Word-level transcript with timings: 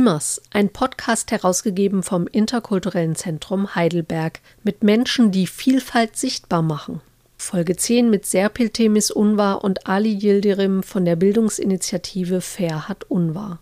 Dreamers, 0.00 0.40
ein 0.48 0.70
Podcast 0.70 1.30
herausgegeben 1.30 2.02
vom 2.02 2.26
Interkulturellen 2.26 3.16
Zentrum 3.16 3.74
Heidelberg 3.74 4.40
mit 4.62 4.82
Menschen, 4.82 5.30
die 5.30 5.46
Vielfalt 5.46 6.16
sichtbar 6.16 6.62
machen. 6.62 7.02
Folge 7.36 7.76
10 7.76 8.08
mit 8.08 8.24
Serpil 8.24 8.70
Temis 8.70 9.10
Unvar 9.10 9.62
und 9.62 9.86
Ali 9.86 10.18
Yildirim 10.18 10.82
von 10.82 11.04
der 11.04 11.16
Bildungsinitiative 11.16 12.40
Ferhat 12.40 13.04
Unvar. 13.10 13.58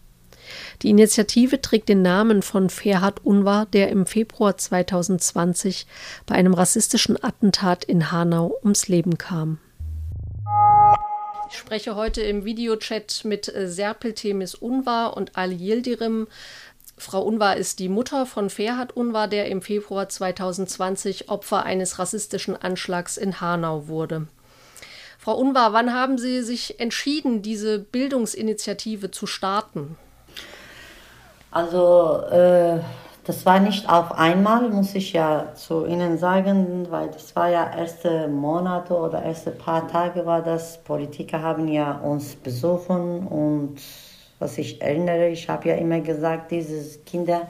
Die 0.83 0.91
Initiative 0.91 1.61
trägt 1.61 1.89
den 1.89 2.03
Namen 2.03 2.43
von 2.43 2.71
Ferhat 2.71 3.25
Unvar, 3.25 3.67
der 3.67 3.89
im 3.89 4.07
Februar 4.07 4.57
2020 4.57 5.89
bei 6.25 6.37
einem 6.37 6.55
rassistischen 6.55 7.21
Attentat 7.21 7.83
in 7.83 8.13
Hanau 8.13 8.57
ums 8.63 8.87
Leben 8.87 9.19
kam. 9.19 9.59
Ich 11.51 11.57
spreche 11.57 11.97
heute 11.97 12.21
im 12.21 12.45
Videochat 12.45 13.23
mit 13.25 13.49
äh, 13.55 13.69
Serpil 13.69 14.13
Temis 14.13 14.55
Unvar 14.55 15.17
und 15.17 15.37
Ali 15.37 15.57
Yildirim. 15.57 16.29
Frau 16.99 17.23
Unvar 17.23 17.57
ist 17.57 17.79
die 17.79 17.89
Mutter 17.89 18.27
von 18.27 18.51
Ferhat 18.51 18.93
Unvar, 18.93 19.29
der 19.29 19.47
im 19.49 19.63
Februar 19.63 20.09
2020 20.09 21.31
Opfer 21.31 21.65
eines 21.65 21.99
rassistischen 21.99 22.55
Anschlags 22.55 23.17
in 23.17 23.41
Hanau 23.41 23.89
wurde. 23.89 24.27
Frau 25.19 25.37
Unvar, 25.37 25.73
wann 25.73 25.95
haben 25.95 26.19
Sie 26.19 26.43
sich 26.43 26.81
entschieden, 26.81 27.41
diese 27.41 27.79
Bildungsinitiative 27.79 29.11
zu 29.11 29.27
starten? 29.27 29.97
Also 31.51 32.23
äh, 32.31 32.81
das 33.29 33.45
war 33.45 33.61
nicht 33.61 33.87
auf 33.91 34.13
einmal, 34.13 34.71
muss 34.71 34.95
ich 34.95 35.13
ja 35.13 35.53
zu 35.55 35.85
Ihnen 35.85 36.17
sagen, 36.17 36.87
weil 36.89 37.09
das 37.09 37.37
war 37.37 37.51
ja 37.51 37.71
erste 37.77 38.27
Monate 38.27 38.95
oder 38.95 39.23
erste 39.23 39.51
paar 39.51 39.87
Tage 39.87 40.25
war 40.25 40.41
das. 40.41 40.79
Politiker 40.83 41.43
haben 41.43 41.69
ja 41.69 41.99
uns 41.99 42.35
besuchen 42.37 43.27
und 43.27 43.77
was 44.39 44.57
ich 44.57 44.81
erinnere, 44.81 45.29
ich 45.29 45.47
habe 45.47 45.69
ja 45.69 45.75
immer 45.75 46.01
gesagt, 46.01 46.53
diese 46.53 47.01
Kinder 47.01 47.43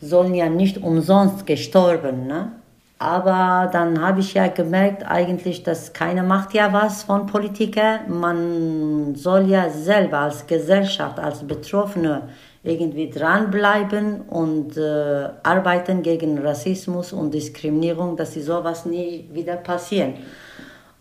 sollen 0.00 0.34
ja 0.34 0.48
nicht 0.48 0.80
umsonst 0.80 1.44
gestorben. 1.46 2.28
Ne? 2.28 2.52
Aber 3.00 3.68
dann 3.72 4.00
habe 4.00 4.20
ich 4.20 4.34
ja 4.34 4.46
gemerkt, 4.46 5.04
eigentlich, 5.04 5.64
dass 5.64 5.92
keiner 5.92 6.22
macht 6.22 6.54
ja 6.54 6.72
was 6.72 7.02
von 7.02 7.26
Politikern. 7.26 8.02
Man 8.20 9.16
soll 9.16 9.50
ja 9.50 9.68
selber 9.68 10.18
als 10.20 10.46
Gesellschaft, 10.46 11.18
als 11.18 11.44
Betroffene 11.44 12.28
irgendwie 12.64 13.10
dranbleiben 13.10 14.22
und 14.22 14.76
äh, 14.78 15.28
arbeiten 15.42 16.02
gegen 16.02 16.38
Rassismus 16.38 17.12
und 17.12 17.34
Diskriminierung, 17.34 18.16
dass 18.16 18.32
sie 18.32 18.40
sowas 18.40 18.86
nie 18.86 19.28
wieder 19.32 19.56
passieren. 19.56 20.14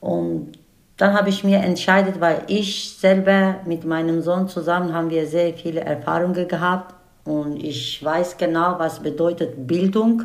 Und 0.02 0.52
dann 0.97 1.14
habe 1.14 1.30
ich 1.30 1.45
mir 1.45 1.59
entscheidet, 1.59 2.19
weil 2.19 2.44
ich 2.47 2.97
selber 2.97 3.56
mit 3.66 3.86
meinem 3.86 4.22
Sohn 4.22 4.50
zusammen 4.50 4.94
haben 4.94 5.09
wir 5.09 5.25
sehr 5.25 5.53
viele 5.53 5.80
Erfahrungen 5.81 6.47
gehabt 6.47 6.94
und 7.23 7.64
ich 7.64 8.03
weiß 8.03 8.38
genau, 8.38 8.75
was 8.78 9.00
bedeutet 9.00 9.66
Bildung 9.66 10.23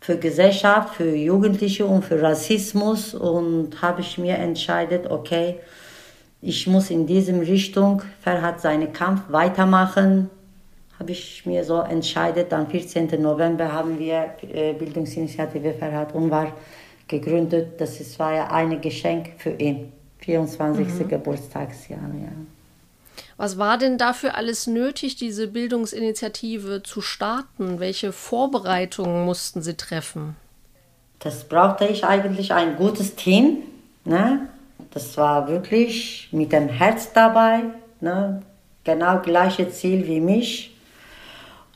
für 0.00 0.16
Gesellschaft, 0.16 0.94
für 0.94 1.14
Jugendliche 1.14 1.84
und 1.84 2.04
für 2.04 2.20
Rassismus 2.20 3.14
und 3.14 3.82
habe 3.82 4.00
ich 4.00 4.16
mir 4.16 4.36
entscheidet, 4.36 5.10
okay, 5.10 5.60
ich 6.40 6.66
muss 6.66 6.90
in 6.90 7.06
diesem 7.06 7.40
Richtung, 7.40 8.02
Ferhat 8.20 8.60
seinen 8.60 8.92
Kampf 8.92 9.22
weitermachen, 9.28 10.30
habe 10.98 11.12
ich 11.12 11.44
mir 11.44 11.64
so 11.64 11.80
entscheidet. 11.80 12.52
Am 12.52 12.68
14. 12.68 13.20
November 13.20 13.72
haben 13.72 13.98
wir 13.98 14.34
äh, 14.42 14.72
Bildungsinitiative 14.74 15.74
Ferhat 15.74 16.14
Unvar 16.14 16.52
gegründet. 17.08 17.80
Das 17.80 18.00
ist, 18.00 18.18
war 18.18 18.34
ja 18.34 18.50
ein 18.50 18.80
Geschenk 18.80 19.32
für 19.38 19.50
ihn. 19.50 19.92
24. 20.20 20.86
Mhm. 20.86 21.08
Geburtstagsjahr. 21.08 22.00
Ja. 22.00 22.32
Was 23.36 23.58
war 23.58 23.78
denn 23.78 23.98
dafür 23.98 24.36
alles 24.36 24.66
nötig, 24.66 25.16
diese 25.16 25.48
Bildungsinitiative 25.48 26.82
zu 26.82 27.00
starten? 27.00 27.80
Welche 27.80 28.12
Vorbereitungen 28.12 29.24
mussten 29.24 29.60
Sie 29.60 29.74
treffen? 29.74 30.36
Das 31.18 31.44
brauchte 31.44 31.86
ich 31.86 32.04
eigentlich 32.04 32.52
ein 32.52 32.76
gutes 32.76 33.16
Team. 33.16 33.58
Ne? 34.04 34.48
Das 34.92 35.16
war 35.16 35.48
wirklich 35.48 36.28
mit 36.32 36.52
dem 36.52 36.68
Herz 36.68 37.12
dabei. 37.12 37.64
Ne? 38.00 38.42
Genau 38.84 39.20
gleiche 39.20 39.70
Ziel 39.70 40.06
wie 40.06 40.20
mich 40.20 40.73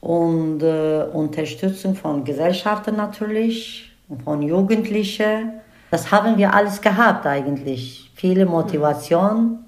und 0.00 0.62
äh, 0.62 1.04
Unterstützung 1.12 1.94
von 1.94 2.24
Gesellschaften 2.24 2.96
natürlich, 2.96 3.92
von 4.24 4.42
Jugendlichen. 4.42 5.52
Das 5.90 6.10
haben 6.10 6.36
wir 6.38 6.54
alles 6.54 6.80
gehabt 6.80 7.26
eigentlich. 7.26 8.10
Viele 8.14 8.46
Motivation 8.46 9.64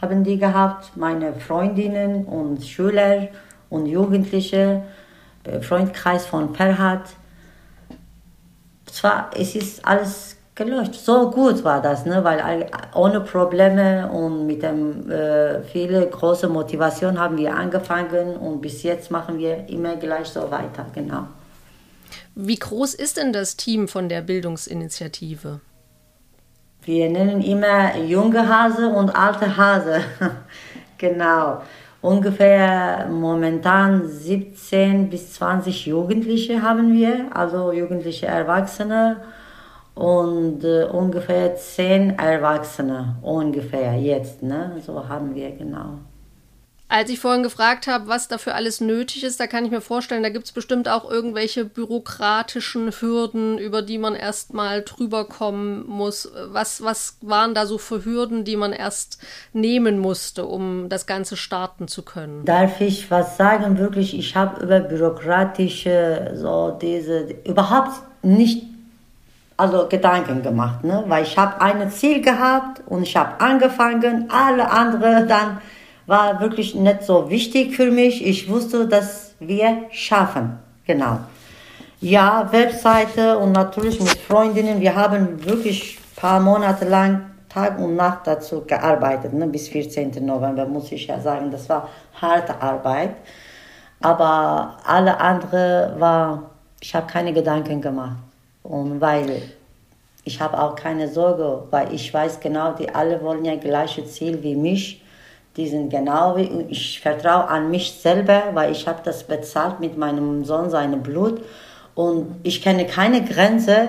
haben 0.00 0.24
die 0.24 0.38
gehabt, 0.38 0.96
meine 0.96 1.34
Freundinnen 1.34 2.24
und 2.24 2.64
Schüler 2.64 3.28
und 3.70 3.86
Jugendliche, 3.86 4.82
äh, 5.44 5.60
Freundkreis 5.60 6.26
von 6.26 6.54
Ferhat. 6.54 7.10
Zwar, 8.86 9.30
es 9.36 9.56
ist 9.56 9.84
alles 9.86 10.33
gelöscht. 10.54 10.94
So 10.94 11.30
gut 11.30 11.64
war 11.64 11.82
das, 11.82 12.06
ne? 12.06 12.22
weil 12.22 12.66
ohne 12.94 13.20
Probleme 13.20 14.08
und 14.10 14.46
mit 14.46 14.62
dem 14.62 15.10
äh, 15.10 15.62
viele 15.62 16.06
große 16.06 16.48
Motivation 16.48 17.18
haben 17.18 17.36
wir 17.36 17.54
angefangen 17.54 18.36
und 18.36 18.60
bis 18.60 18.82
jetzt 18.82 19.10
machen 19.10 19.38
wir 19.38 19.68
immer 19.68 19.96
gleich 19.96 20.28
so 20.28 20.50
weiter, 20.50 20.86
genau. 20.94 21.26
Wie 22.36 22.56
groß 22.56 22.94
ist 22.94 23.16
denn 23.16 23.32
das 23.32 23.56
Team 23.56 23.88
von 23.88 24.08
der 24.08 24.22
Bildungsinitiative? 24.22 25.60
Wir 26.82 27.08
nennen 27.08 27.40
immer 27.40 27.96
junge 27.96 28.48
Hase 28.48 28.88
und 28.88 29.10
alte 29.10 29.56
Hase. 29.56 30.00
genau. 30.98 31.62
Ungefähr 32.02 33.06
momentan 33.10 34.06
17 34.06 35.08
bis 35.08 35.32
20 35.34 35.86
Jugendliche 35.86 36.60
haben 36.60 36.92
wir, 36.92 37.34
also 37.34 37.72
jugendliche 37.72 38.26
Erwachsene 38.26 39.22
und 39.94 40.64
äh, 40.64 40.84
ungefähr 40.84 41.56
zehn 41.56 42.18
Erwachsene, 42.18 43.16
ungefähr 43.22 43.94
jetzt, 43.94 44.42
ne? 44.42 44.80
So 44.84 45.08
haben 45.08 45.34
wir 45.34 45.52
genau. 45.52 45.98
Als 46.86 47.10
ich 47.10 47.18
vorhin 47.18 47.42
gefragt 47.42 47.86
habe, 47.86 48.08
was 48.08 48.28
dafür 48.28 48.54
alles 48.54 48.80
nötig 48.80 49.24
ist, 49.24 49.40
da 49.40 49.46
kann 49.46 49.64
ich 49.64 49.70
mir 49.70 49.80
vorstellen, 49.80 50.22
da 50.22 50.28
gibt 50.28 50.44
es 50.44 50.52
bestimmt 50.52 50.88
auch 50.88 51.10
irgendwelche 51.10 51.64
bürokratischen 51.64 52.92
Hürden, 52.92 53.58
über 53.58 53.82
die 53.82 53.98
man 53.98 54.14
erst 54.14 54.52
mal 54.52 54.82
drüber 54.82 55.24
kommen 55.24 55.86
muss. 55.88 56.30
Was, 56.50 56.84
was 56.84 57.16
waren 57.22 57.54
da 57.54 57.66
so 57.66 57.78
für 57.78 58.04
Hürden, 58.04 58.44
die 58.44 58.56
man 58.56 58.72
erst 58.72 59.18
nehmen 59.52 59.98
musste, 59.98 60.44
um 60.44 60.88
das 60.88 61.06
Ganze 61.06 61.36
starten 61.36 61.88
zu 61.88 62.02
können? 62.02 62.44
Darf 62.44 62.80
ich 62.80 63.10
was 63.10 63.38
sagen? 63.38 63.78
Wirklich, 63.78 64.16
ich 64.16 64.36
habe 64.36 64.62
über 64.62 64.80
bürokratische, 64.80 66.34
so 66.36 66.78
diese, 66.80 67.28
überhaupt 67.44 68.02
nicht 68.22 68.73
also 69.56 69.86
Gedanken 69.88 70.42
gemacht, 70.42 70.84
ne? 70.84 71.04
weil 71.06 71.22
ich 71.22 71.38
habe 71.38 71.60
ein 71.60 71.90
Ziel 71.90 72.20
gehabt 72.20 72.82
und 72.86 73.02
ich 73.02 73.16
habe 73.16 73.40
angefangen, 73.40 74.28
alle 74.30 74.70
andere 74.70 75.26
dann 75.26 75.58
war 76.06 76.40
wirklich 76.40 76.74
nicht 76.74 77.02
so 77.02 77.30
wichtig 77.30 77.74
für 77.74 77.90
mich. 77.90 78.26
Ich 78.26 78.48
wusste, 78.48 78.86
dass 78.86 79.34
wir 79.40 79.84
schaffen, 79.90 80.58
genau. 80.86 81.18
Ja, 82.00 82.48
Webseite 82.52 83.38
und 83.38 83.52
natürlich 83.52 84.00
mit 84.00 84.18
Freundinnen. 84.18 84.80
Wir 84.80 84.94
haben 84.94 85.44
wirklich 85.44 85.98
paar 86.16 86.40
Monate 86.40 86.84
lang 86.86 87.30
Tag 87.48 87.78
und 87.78 87.94
Nacht 87.94 88.26
dazu 88.26 88.64
gearbeitet, 88.66 89.32
ne? 89.32 89.46
bis 89.46 89.68
14. 89.68 90.24
November 90.26 90.66
muss 90.66 90.90
ich 90.90 91.06
ja 91.06 91.20
sagen. 91.20 91.50
Das 91.50 91.68
war 91.68 91.88
harte 92.20 92.60
Arbeit, 92.60 93.14
aber 94.00 94.78
alle 94.84 95.20
andere 95.20 95.94
war, 95.98 96.50
ich 96.80 96.94
habe 96.94 97.06
keine 97.06 97.32
Gedanken 97.32 97.80
gemacht. 97.80 98.23
Und 98.64 99.00
weil 99.00 99.42
ich 100.24 100.40
habe 100.40 100.60
auch 100.60 100.74
keine 100.74 101.08
Sorge, 101.08 101.64
weil 101.70 101.92
ich 101.92 102.12
weiß 102.12 102.40
genau, 102.40 102.72
die 102.72 102.92
alle 102.92 103.22
wollen 103.22 103.44
ja 103.44 103.56
gleiche 103.56 104.04
Ziel 104.06 104.42
wie 104.42 104.56
mich. 104.56 105.02
Die 105.56 105.68
sind 105.68 105.90
genau 105.90 106.36
wie 106.36 106.66
ich 106.68 107.00
vertraue 107.00 107.46
an 107.46 107.70
mich 107.70 107.92
selber, 107.92 108.42
weil 108.54 108.72
ich 108.72 108.88
habe 108.88 109.02
das 109.04 109.22
bezahlt 109.24 109.78
mit 109.78 109.96
meinem 109.96 110.44
Sohn 110.44 110.70
seinem 110.70 111.02
Blut 111.02 111.42
und 111.94 112.40
ich 112.42 112.60
kenne 112.60 112.86
keine 112.86 113.22
Grenze 113.22 113.88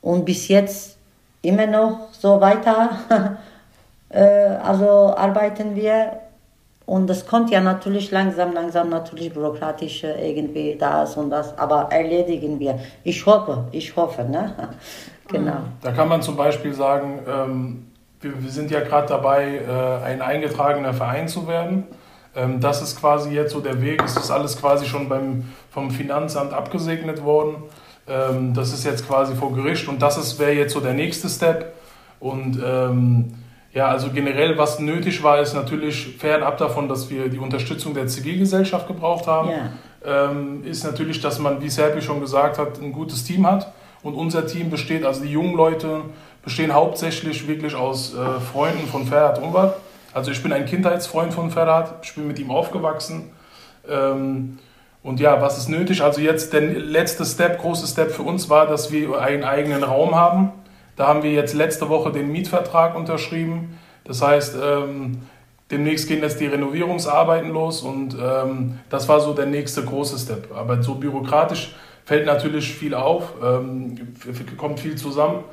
und 0.00 0.24
bis 0.24 0.48
jetzt 0.48 0.96
immer 1.42 1.66
noch 1.66 2.08
so 2.12 2.40
weiter. 2.40 3.38
äh, 4.08 4.20
also 4.20 5.14
arbeiten 5.14 5.76
wir 5.76 6.18
und 6.86 7.08
das 7.08 7.26
kommt 7.26 7.50
ja 7.50 7.60
natürlich 7.60 8.12
langsam, 8.12 8.52
langsam 8.52 8.88
natürlich 8.88 9.34
bürokratisch 9.34 10.04
irgendwie 10.04 10.76
das 10.78 11.16
und 11.16 11.30
das, 11.30 11.58
aber 11.58 11.88
erledigen 11.90 12.60
wir. 12.60 12.78
Ich 13.02 13.26
hoffe, 13.26 13.64
ich 13.72 13.94
hoffe, 13.96 14.24
ne? 14.24 14.54
Genau. 15.28 15.56
Da 15.82 15.90
kann 15.90 16.08
man 16.08 16.22
zum 16.22 16.36
Beispiel 16.36 16.72
sagen, 16.72 17.18
ähm, 17.26 17.86
wir, 18.20 18.44
wir, 18.44 18.48
sind 18.48 18.70
ja 18.70 18.78
gerade 18.78 19.08
dabei, 19.08 19.56
äh, 19.56 20.04
ein 20.04 20.22
eingetragener 20.22 20.94
Verein 20.94 21.26
zu 21.26 21.48
werden. 21.48 21.82
Ähm, 22.36 22.60
das 22.60 22.80
ist 22.80 23.00
quasi 23.00 23.30
jetzt 23.30 23.50
so 23.50 23.58
der 23.58 23.82
Weg. 23.82 24.04
Es 24.04 24.16
ist 24.16 24.30
alles 24.30 24.56
quasi 24.56 24.86
schon 24.86 25.08
beim, 25.08 25.52
vom 25.70 25.90
Finanzamt 25.90 26.52
abgesegnet 26.52 27.24
worden. 27.24 27.56
Ähm, 28.06 28.54
das 28.54 28.72
ist 28.72 28.84
jetzt 28.84 29.08
quasi 29.08 29.34
vor 29.34 29.52
Gericht 29.52 29.88
und 29.88 30.00
das 30.00 30.38
wäre 30.38 30.52
jetzt 30.52 30.74
so 30.74 30.80
der 30.80 30.94
nächste 30.94 31.28
Step. 31.28 31.74
Und 32.20 32.62
ähm, 32.64 33.34
Ja, 33.76 33.88
also 33.88 34.08
generell, 34.08 34.56
was 34.56 34.78
nötig 34.78 35.22
war, 35.22 35.38
ist 35.38 35.52
natürlich 35.52 36.16
fernab 36.16 36.56
davon, 36.56 36.88
dass 36.88 37.10
wir 37.10 37.28
die 37.28 37.38
Unterstützung 37.38 37.92
der 37.92 38.06
Zivilgesellschaft 38.06 38.88
gebraucht 38.88 39.26
haben, 39.26 39.50
ja. 39.50 40.30
ähm, 40.30 40.64
ist 40.64 40.82
natürlich, 40.82 41.20
dass 41.20 41.38
man, 41.38 41.60
wie 41.60 41.68
Serpi 41.68 42.00
schon 42.00 42.20
gesagt 42.20 42.56
hat, 42.56 42.80
ein 42.80 42.90
gutes 42.90 43.24
Team 43.24 43.46
hat. 43.46 43.70
Und 44.02 44.14
unser 44.14 44.46
Team 44.46 44.70
besteht, 44.70 45.04
also 45.04 45.22
die 45.22 45.30
jungen 45.30 45.54
Leute 45.54 46.00
bestehen 46.42 46.72
hauptsächlich 46.72 47.46
wirklich 47.48 47.74
aus 47.74 48.14
äh, 48.14 48.40
Freunden 48.40 48.86
von 48.86 49.06
Ferhat 49.06 49.42
Umwart. 49.42 49.76
Also 50.14 50.30
ich 50.30 50.42
bin 50.42 50.54
ein 50.54 50.64
Kindheitsfreund 50.64 51.34
von 51.34 51.50
Ferhat, 51.50 51.96
ich 52.02 52.14
bin 52.14 52.28
mit 52.28 52.38
ihm 52.38 52.50
aufgewachsen. 52.50 53.30
Ähm, 53.86 54.58
und 55.02 55.20
ja, 55.20 55.42
was 55.42 55.58
ist 55.58 55.68
nötig? 55.68 56.00
Also 56.02 56.22
jetzt 56.22 56.54
der 56.54 56.62
letzte 56.62 57.26
Step, 57.26 57.60
große 57.60 57.86
Step 57.86 58.10
für 58.10 58.22
uns 58.22 58.48
war, 58.48 58.66
dass 58.66 58.90
wir 58.90 59.20
einen 59.20 59.44
eigenen 59.44 59.82
Raum 59.82 60.14
haben 60.14 60.52
da 60.96 61.06
haben 61.06 61.22
wir 61.22 61.32
jetzt 61.32 61.54
letzte 61.54 61.88
Woche 61.88 62.10
den 62.10 62.32
Mietvertrag 62.32 62.96
unterschrieben. 62.96 63.78
Das 64.04 64.22
heißt, 64.22 64.56
ähm, 64.62 65.22
demnächst 65.70 66.08
gehen 66.08 66.22
jetzt 66.22 66.40
die 66.40 66.46
Renovierungsarbeiten 66.46 67.50
los 67.50 67.82
und 67.82 68.16
ähm, 68.20 68.78
das 68.88 69.08
war 69.08 69.20
so 69.20 69.32
der 69.34 69.46
nächste 69.46 69.84
große 69.84 70.18
Step. 70.18 70.54
Aber 70.56 70.82
so 70.82 70.94
bürokratisch 70.94 71.74
fällt 72.04 72.26
natürlich 72.26 72.72
viel 72.72 72.94
auf, 72.94 73.34
ähm, 73.42 73.96
kommt 74.56 74.80
viel 74.80 74.96
zusammen. 74.96 75.44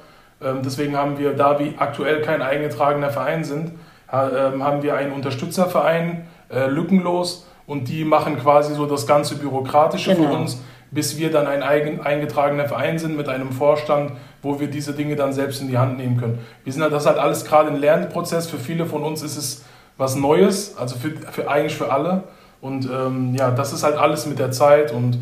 Ähm, 0.42 0.60
deswegen 0.63 0.95
haben 0.95 1.18
wir, 1.18 1.34
da 1.34 1.60
wir 1.60 1.74
aktuell 1.78 2.22
kein 2.22 2.42
eingetragener 2.42 3.10
Verein 3.10 3.44
sind, 3.44 3.72
ähm, 4.12 4.63
haben 4.63 4.84
wir 4.84 4.95
einen 4.95 5.12
Unterstützerverein, 5.12 6.28
äh, 6.50 6.68
lückenlos, 6.68 7.48
und 7.66 7.88
die 7.88 8.04
machen 8.04 8.38
quasi 8.40 8.75
so 8.75 8.86
das 8.86 9.07
ganze 9.07 9.38
Bürokratische 9.38 10.16
genau. 10.16 10.30
für 10.30 10.36
uns, 10.36 10.62
bis 10.92 11.18
wir 11.18 11.31
dann 11.31 11.48
ein 11.48 11.63
eigen, 11.63 12.01
eingetragener 12.01 12.68
Verein 12.68 13.00
sind 13.00 13.18
mit 13.18 13.30
einem 13.30 13.51
Vorstand, 13.51 14.12
wo 14.44 14.60
wir 14.60 14.68
diese 14.68 14.94
Dinge 14.94 15.16
dann 15.16 15.34
selbst 15.34 15.62
in 15.62 15.69
die 15.69 15.78
Hand 15.78 15.98
nehmen 15.98 16.19
können. 16.19 16.40
Wir 16.63 16.72
sind 16.72 16.84
halt, 16.84 16.94
das 16.94 17.04
ist 17.04 17.10
halt 17.10 17.18
alles 17.18 17.45
gerade 17.45 17.69
ein 17.69 17.78
Lernprozess. 17.78 18.48
Für 18.48 18.60
viele 18.60 18.86
von 18.86 19.04
uns 19.04 19.24
ist 19.24 19.38
es 19.38 19.63
was 19.98 20.16
Neues, 20.16 20.75
also 20.78 20.95
für, 20.98 21.12
für 21.31 21.50
eigentlich 21.50 21.75
für 21.75 21.92
alle. 21.92 22.24
Und 22.62 22.86
ähm, 22.86 23.36
ja, 23.36 23.51
das 23.51 23.74
ist 23.74 23.84
halt 23.84 23.98
alles 23.98 24.25
mit 24.25 24.40
der 24.40 24.51
Zeit 24.51 24.92
und 24.92 25.19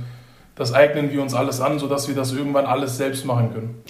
das 0.56 0.74
eignen 0.74 1.12
wir 1.12 1.22
uns 1.22 1.34
alles 1.34 1.62
an, 1.62 1.80
sodass 1.80 2.08
wir 2.08 2.16
das 2.16 2.34
irgendwann 2.34 2.66
alles 2.66 2.98
selbst 2.98 3.26
machen 3.26 3.54
können. 3.54 3.84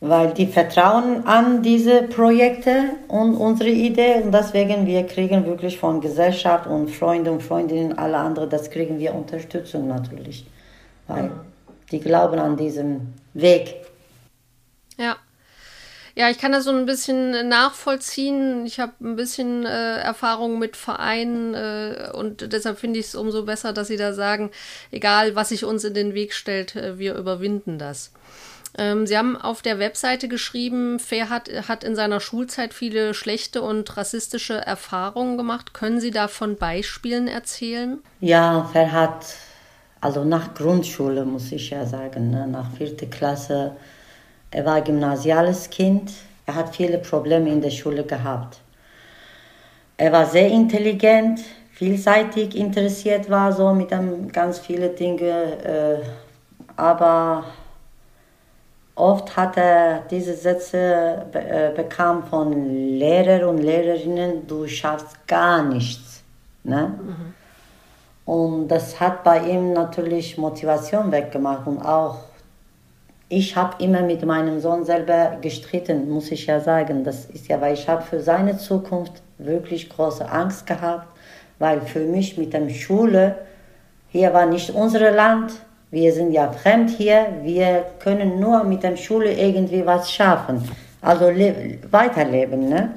Weil 0.00 0.34
die 0.34 0.46
vertrauen 0.46 1.26
an 1.26 1.62
diese 1.62 2.02
Projekte 2.02 2.90
und 3.08 3.34
unsere 3.34 3.70
Idee 3.70 4.22
und 4.22 4.32
deswegen 4.32 4.86
wir 4.86 5.06
kriegen 5.06 5.46
wirklich 5.46 5.78
von 5.78 6.00
Gesellschaft 6.00 6.66
und 6.66 6.90
Freunde 6.90 7.32
und 7.32 7.42
Freundinnen, 7.42 7.96
alle 7.96 8.18
anderen, 8.18 8.50
das 8.50 8.70
kriegen 8.70 8.98
wir 8.98 9.14
Unterstützung 9.14 9.88
natürlich. 9.88 10.46
Weil 11.08 11.30
die 11.90 12.00
glauben 12.00 12.38
an 12.38 12.56
diesen 12.56 13.14
Weg. 13.32 13.85
Ja. 14.96 15.16
Ja, 16.18 16.30
ich 16.30 16.38
kann 16.38 16.52
das 16.52 16.64
so 16.64 16.70
ein 16.70 16.86
bisschen 16.86 17.48
nachvollziehen. 17.50 18.64
Ich 18.64 18.80
habe 18.80 18.92
ein 19.02 19.16
bisschen 19.16 19.66
äh, 19.66 19.98
Erfahrung 19.98 20.58
mit 20.58 20.74
Vereinen 20.74 21.52
äh, 21.52 22.10
und 22.14 22.52
deshalb 22.52 22.78
finde 22.78 22.98
ich 22.98 23.06
es 23.06 23.14
umso 23.14 23.44
besser, 23.44 23.74
dass 23.74 23.88
Sie 23.88 23.98
da 23.98 24.14
sagen, 24.14 24.50
egal 24.90 25.34
was 25.34 25.50
sich 25.50 25.66
uns 25.66 25.84
in 25.84 25.92
den 25.92 26.14
Weg 26.14 26.32
stellt, 26.32 26.74
äh, 26.74 26.98
wir 26.98 27.16
überwinden 27.16 27.78
das. 27.78 28.12
Ähm, 28.78 29.06
Sie 29.06 29.16
haben 29.16 29.36
auf 29.36 29.60
der 29.60 29.78
Webseite 29.78 30.26
geschrieben, 30.28 30.98
Ferhat 30.98 31.50
hat 31.68 31.84
in 31.84 31.94
seiner 31.94 32.20
Schulzeit 32.20 32.72
viele 32.72 33.12
schlechte 33.12 33.60
und 33.60 33.94
rassistische 33.98 34.54
Erfahrungen 34.54 35.36
gemacht. 35.36 35.74
Können 35.74 36.00
Sie 36.00 36.10
da 36.10 36.28
von 36.28 36.56
Beispielen 36.56 37.28
erzählen? 37.28 37.98
Ja, 38.20 38.68
Ferhat, 38.72 39.34
also 40.00 40.24
nach 40.24 40.54
Grundschule 40.54 41.26
muss 41.26 41.52
ich 41.52 41.68
ja 41.68 41.84
sagen, 41.84 42.30
ne, 42.30 42.46
nach 42.46 42.70
vierte 42.72 43.06
Klasse 43.06 43.76
er 44.56 44.64
war 44.64 44.80
gymnasiales 44.80 45.68
Kind. 45.68 46.14
Er 46.46 46.54
hat 46.54 46.74
viele 46.74 46.96
Probleme 46.96 47.50
in 47.50 47.60
der 47.60 47.68
Schule 47.68 48.04
gehabt. 48.04 48.58
Er 49.98 50.10
war 50.12 50.24
sehr 50.24 50.48
intelligent, 50.48 51.40
vielseitig 51.72 52.56
interessiert 52.56 53.28
war 53.28 53.52
so 53.52 53.74
mit 53.74 53.92
einem 53.92 54.32
ganz 54.32 54.58
viele 54.58 54.88
Dinge, 54.88 55.28
äh, 55.62 55.98
aber 56.74 57.44
oft 58.94 59.36
hat 59.36 59.58
er 59.58 60.04
diese 60.10 60.34
Sätze 60.34 61.26
äh, 61.34 61.70
bekam 61.76 62.24
von 62.24 62.98
Lehrer 62.98 63.50
und 63.50 63.58
Lehrerinnen, 63.58 64.46
du 64.46 64.66
schaffst 64.66 65.26
gar 65.26 65.62
nichts. 65.62 66.22
Ne? 66.64 66.98
Mhm. 66.98 67.34
Und 68.24 68.68
das 68.68 68.98
hat 68.98 69.22
bei 69.22 69.38
ihm 69.40 69.74
natürlich 69.74 70.38
Motivation 70.38 71.12
weggemacht 71.12 71.66
und 71.66 71.82
auch 71.82 72.20
ich 73.28 73.56
habe 73.56 73.82
immer 73.82 74.02
mit 74.02 74.24
meinem 74.24 74.60
Sohn 74.60 74.84
selber 74.84 75.38
gestritten, 75.40 76.08
muss 76.08 76.30
ich 76.30 76.46
ja 76.46 76.60
sagen. 76.60 77.02
Das 77.02 77.24
ist 77.24 77.48
ja, 77.48 77.60
weil 77.60 77.74
ich 77.74 77.88
habe 77.88 78.02
für 78.02 78.20
seine 78.20 78.56
Zukunft 78.56 79.22
wirklich 79.38 79.88
große 79.88 80.30
Angst 80.30 80.66
gehabt, 80.66 81.08
weil 81.58 81.80
für 81.80 82.00
mich 82.00 82.38
mit 82.38 82.52
der 82.52 82.68
Schule, 82.68 83.36
hier 84.08 84.32
war 84.32 84.46
nicht 84.46 84.70
unser 84.70 85.10
Land, 85.10 85.52
wir 85.90 86.12
sind 86.12 86.32
ja 86.32 86.50
fremd 86.50 86.90
hier, 86.90 87.26
wir 87.42 87.84
können 87.98 88.38
nur 88.38 88.62
mit 88.64 88.82
der 88.82 88.96
Schule 88.96 89.32
irgendwie 89.32 89.84
was 89.84 90.10
schaffen, 90.10 90.62
also 91.00 91.26
weiterleben. 91.90 92.68
Ne? 92.68 92.90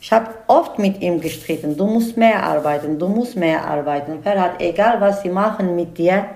Ich 0.00 0.12
habe 0.12 0.30
oft 0.46 0.78
mit 0.78 1.00
ihm 1.00 1.20
gestritten, 1.20 1.76
du 1.76 1.86
musst 1.86 2.16
mehr 2.16 2.42
arbeiten, 2.42 2.98
du 2.98 3.08
musst 3.08 3.36
mehr 3.36 3.64
arbeiten. 3.64 4.22
Ferhat, 4.22 4.60
egal 4.60 5.00
was 5.00 5.22
sie 5.22 5.30
machen 5.30 5.74
mit 5.74 5.96
dir, 5.96 6.26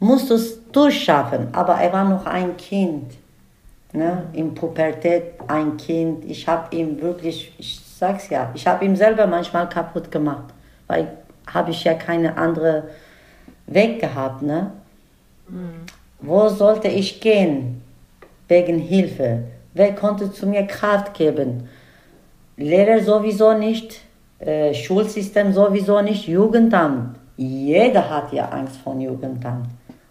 musst 0.00 0.30
du 0.30 0.34
es 0.34 0.57
durchschaffen. 0.72 1.48
Aber 1.52 1.74
er 1.74 1.92
war 1.92 2.04
noch 2.04 2.26
ein 2.26 2.56
Kind, 2.56 3.14
ne? 3.92 4.24
in 4.32 4.54
Pubertät 4.54 5.34
ein 5.46 5.76
Kind. 5.76 6.24
Ich 6.24 6.46
habe 6.46 6.74
ihm 6.76 7.00
wirklich, 7.00 7.54
ich 7.58 7.80
sag's 7.80 8.28
ja, 8.30 8.50
ich 8.54 8.66
habe 8.66 8.84
ihm 8.84 8.96
selber 8.96 9.26
manchmal 9.26 9.68
kaputt 9.68 10.10
gemacht, 10.10 10.44
weil 10.86 11.08
habe 11.52 11.70
ich 11.70 11.84
ja 11.84 11.94
keine 11.94 12.36
andere 12.36 12.84
Weg 13.66 14.00
gehabt. 14.00 14.42
Ne? 14.42 14.70
Mhm. 15.48 15.86
Wo 16.20 16.48
sollte 16.48 16.88
ich 16.88 17.20
gehen 17.20 17.82
wegen 18.48 18.78
Hilfe? 18.78 19.44
Wer 19.74 19.94
konnte 19.94 20.32
zu 20.32 20.46
mir 20.46 20.66
Kraft 20.66 21.14
geben? 21.14 21.68
Lehrer 22.56 23.00
sowieso 23.00 23.52
nicht, 23.52 24.00
äh, 24.40 24.74
Schulsystem 24.74 25.52
sowieso 25.52 26.00
nicht, 26.00 26.26
Jugendamt. 26.26 27.16
Jeder 27.36 28.10
hat 28.10 28.32
ja 28.32 28.48
Angst 28.48 28.76
vor 28.78 28.96
Jugendamt. 28.96 29.68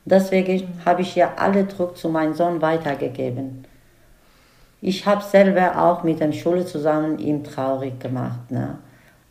Deswegen 0.10 0.80
habe 0.86 1.02
ich 1.02 1.16
ja 1.16 1.34
alle 1.36 1.66
Druck 1.66 1.98
zu 1.98 2.08
meinem 2.08 2.34
Sohn 2.34 2.62
weitergegeben. 2.62 3.66
Ich 4.80 5.06
habe 5.06 5.22
selber 5.22 5.84
auch 5.84 6.04
mit 6.04 6.22
der 6.22 6.32
Schule 6.32 6.66
zusammen 6.66 7.20
ihn 7.20 7.44
traurig 7.44 8.00
gemacht. 8.00 8.50
Ne? 8.50 8.78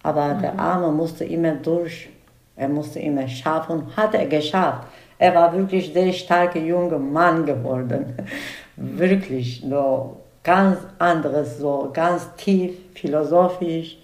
Aber 0.02 0.34
mhm. 0.34 0.42
der 0.42 0.58
Arme 0.58 0.92
musste 0.92 1.24
immer 1.24 1.52
durch, 1.52 2.10
er 2.56 2.68
musste 2.68 2.98
immer 2.98 3.26
schaffen, 3.26 3.84
hat 3.96 4.14
er 4.14 4.26
geschafft. 4.26 4.86
Er 5.18 5.34
war 5.34 5.50
wirklich 5.54 5.94
sehr 5.94 6.12
starker 6.12 6.58
junger 6.58 6.98
Mann 6.98 7.46
geworden. 7.46 8.12
wirklich, 8.76 9.64
so 9.66 10.20
ganz 10.42 10.76
anderes, 10.98 11.56
so 11.56 11.88
ganz 11.90 12.28
tief, 12.36 12.72
philosophisch, 12.94 13.96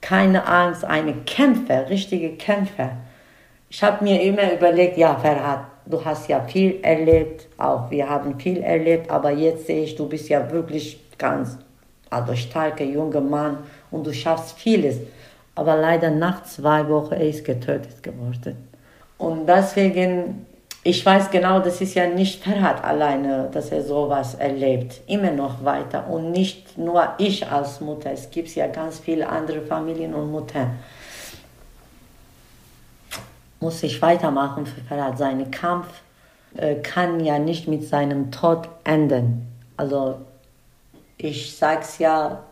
keine 0.00 0.46
Angst, 0.46 0.86
eine 0.86 1.12
Kämpfer, 1.26 1.90
richtige 1.90 2.30
Kämpfer. 2.36 2.92
Ich 3.68 3.82
habe 3.82 4.02
mir 4.02 4.22
immer 4.22 4.50
überlegt, 4.54 4.96
ja, 4.96 5.14
Verhat, 5.16 5.66
du 5.88 6.04
hast 6.04 6.28
ja 6.28 6.40
viel 6.40 6.80
erlebt, 6.82 7.48
auch 7.56 7.90
wir 7.90 8.08
haben 8.08 8.38
viel 8.38 8.62
erlebt, 8.62 9.10
aber 9.10 9.30
jetzt 9.30 9.66
sehe 9.66 9.84
ich, 9.84 9.96
du 9.96 10.08
bist 10.08 10.28
ja 10.28 10.50
wirklich 10.50 11.00
ganz, 11.16 11.58
also 12.10 12.34
starker 12.34 12.84
junger 12.84 13.20
Mann 13.20 13.58
und 13.90 14.06
du 14.06 14.12
schaffst 14.12 14.58
vieles. 14.58 14.96
Aber 15.54 15.76
leider 15.76 16.10
nach 16.10 16.44
zwei 16.44 16.88
Wochen 16.88 17.14
er 17.14 17.28
ist 17.28 17.44
getötet 17.44 18.02
geworden. 18.02 18.56
Und 19.16 19.48
deswegen, 19.48 20.46
ich 20.84 21.04
weiß 21.04 21.30
genau, 21.32 21.58
das 21.58 21.80
ist 21.80 21.94
ja 21.94 22.06
nicht 22.06 22.44
Ferhat 22.44 22.84
alleine, 22.84 23.48
dass 23.52 23.70
er 23.70 23.82
sowas 23.82 24.36
erlebt. 24.36 25.00
Immer 25.08 25.32
noch 25.32 25.64
weiter. 25.64 26.08
Und 26.08 26.30
nicht 26.30 26.78
nur 26.78 27.14
ich 27.18 27.44
als 27.50 27.80
Mutter. 27.80 28.12
Es 28.12 28.30
gibt 28.30 28.54
ja 28.54 28.68
ganz 28.68 29.00
viele 29.00 29.28
andere 29.28 29.62
Familien 29.62 30.14
und 30.14 30.30
Mutter 30.30 30.68
muss 33.60 33.82
ich 33.82 34.00
weitermachen 34.02 34.66
für 34.66 34.80
Ferhat. 34.80 35.18
Sein 35.18 35.50
Kampf 35.50 35.86
äh, 36.56 36.76
kann 36.76 37.20
ja 37.20 37.38
nicht 37.38 37.68
mit 37.68 37.86
seinem 37.86 38.30
Tod 38.30 38.68
enden. 38.84 39.46
Also 39.76 40.18
ich 41.16 41.56
sag's 41.56 41.98
ja, 41.98 42.44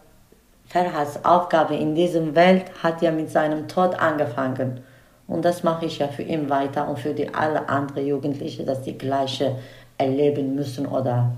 Ferhats 0.68 1.24
Aufgabe 1.24 1.76
in 1.76 1.94
dieser 1.94 2.34
Welt 2.34 2.64
hat 2.82 3.02
ja 3.02 3.12
mit 3.12 3.30
seinem 3.30 3.68
Tod 3.68 3.94
angefangen. 3.94 4.80
Und 5.28 5.44
das 5.44 5.62
mache 5.62 5.86
ich 5.86 5.98
ja 5.98 6.08
für 6.08 6.22
ihn 6.22 6.50
weiter 6.50 6.88
und 6.88 6.98
für 6.98 7.14
die 7.14 7.32
alle 7.32 7.68
anderen 7.68 8.06
Jugendlichen, 8.06 8.66
dass 8.66 8.82
die 8.82 8.96
gleiche 8.96 9.56
erleben 9.98 10.54
müssen 10.54 10.86
oder 10.86 11.32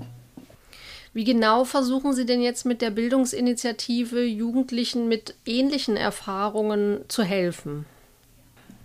wie 1.13 1.23
genau 1.23 1.63
versuchen 1.63 2.13
Sie 2.13 2.25
denn 2.25 2.41
jetzt 2.41 2.65
mit 2.65 2.81
der 2.81 2.91
Bildungsinitiative 2.91 4.23
Jugendlichen 4.23 5.07
mit 5.07 5.33
ähnlichen 5.45 5.97
Erfahrungen 5.97 7.01
zu 7.07 7.23
helfen? 7.23 7.85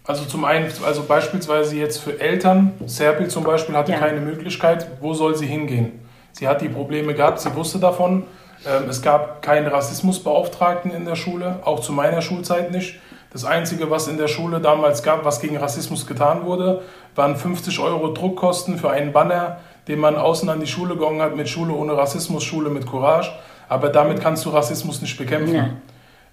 Also 0.07 0.27
zum 0.27 0.45
einen, 0.45 0.71
also 0.85 1.05
beispielsweise 1.05 1.77
jetzt 1.77 1.99
für 1.99 2.21
Eltern, 2.21 2.73
Serpil 2.85 3.29
zum 3.29 3.43
Beispiel 3.43 3.75
hatte 3.75 3.93
ja. 3.93 3.99
keine 3.99 4.21
Möglichkeit, 4.21 4.87
wo 5.01 5.15
soll 5.15 5.35
sie 5.35 5.47
hingehen? 5.47 6.01
Sie 6.33 6.47
hat 6.47 6.61
die 6.61 6.69
Probleme 6.69 7.15
gehabt, 7.15 7.41
sie 7.41 7.55
wusste 7.55 7.79
davon. 7.79 8.25
Ähm, 8.67 8.89
es 8.91 9.01
gab 9.01 9.41
keinen 9.41 9.67
Rassismusbeauftragten 9.67 10.91
in 10.91 11.07
der 11.07 11.17
Schule, 11.17 11.61
auch 11.65 11.81
zu 11.81 11.93
meiner 11.93 12.21
Schulzeit 12.21 12.71
nicht. 12.71 12.97
Das 13.33 13.47
Einzige, 13.47 13.91
was 13.91 14.07
in 14.07 14.19
der 14.19 14.29
Schule 14.29 14.61
damals 14.61 15.03
gab, 15.03 15.25
was 15.25 15.41
gegen 15.41 15.57
Rassismus 15.57 16.07
getan 16.07 16.45
wurde, 16.45 16.83
waren 17.15 17.35
50 17.35 17.81
Euro 17.81 18.13
Druckkosten 18.13 18.79
für 18.79 18.91
einen 18.91 19.13
Banner, 19.13 19.61
den 19.89 19.99
man 20.01 20.17
außen 20.17 20.49
an 20.51 20.61
die 20.61 20.67
Schule 20.67 20.97
gegangen 20.97 21.23
hat 21.23 21.35
mit 21.35 21.49
Schule 21.49 21.73
ohne 21.73 21.97
Rassismus, 21.97 22.45
Schule 22.45 22.69
mit 22.69 22.87
Courage. 22.87 23.33
Aber 23.69 23.89
damit 23.89 24.21
kannst 24.21 24.45
du 24.45 24.51
Rassismus 24.51 25.01
nicht 25.01 25.17
bekämpfen. 25.17 25.55
Ja. 25.55 25.71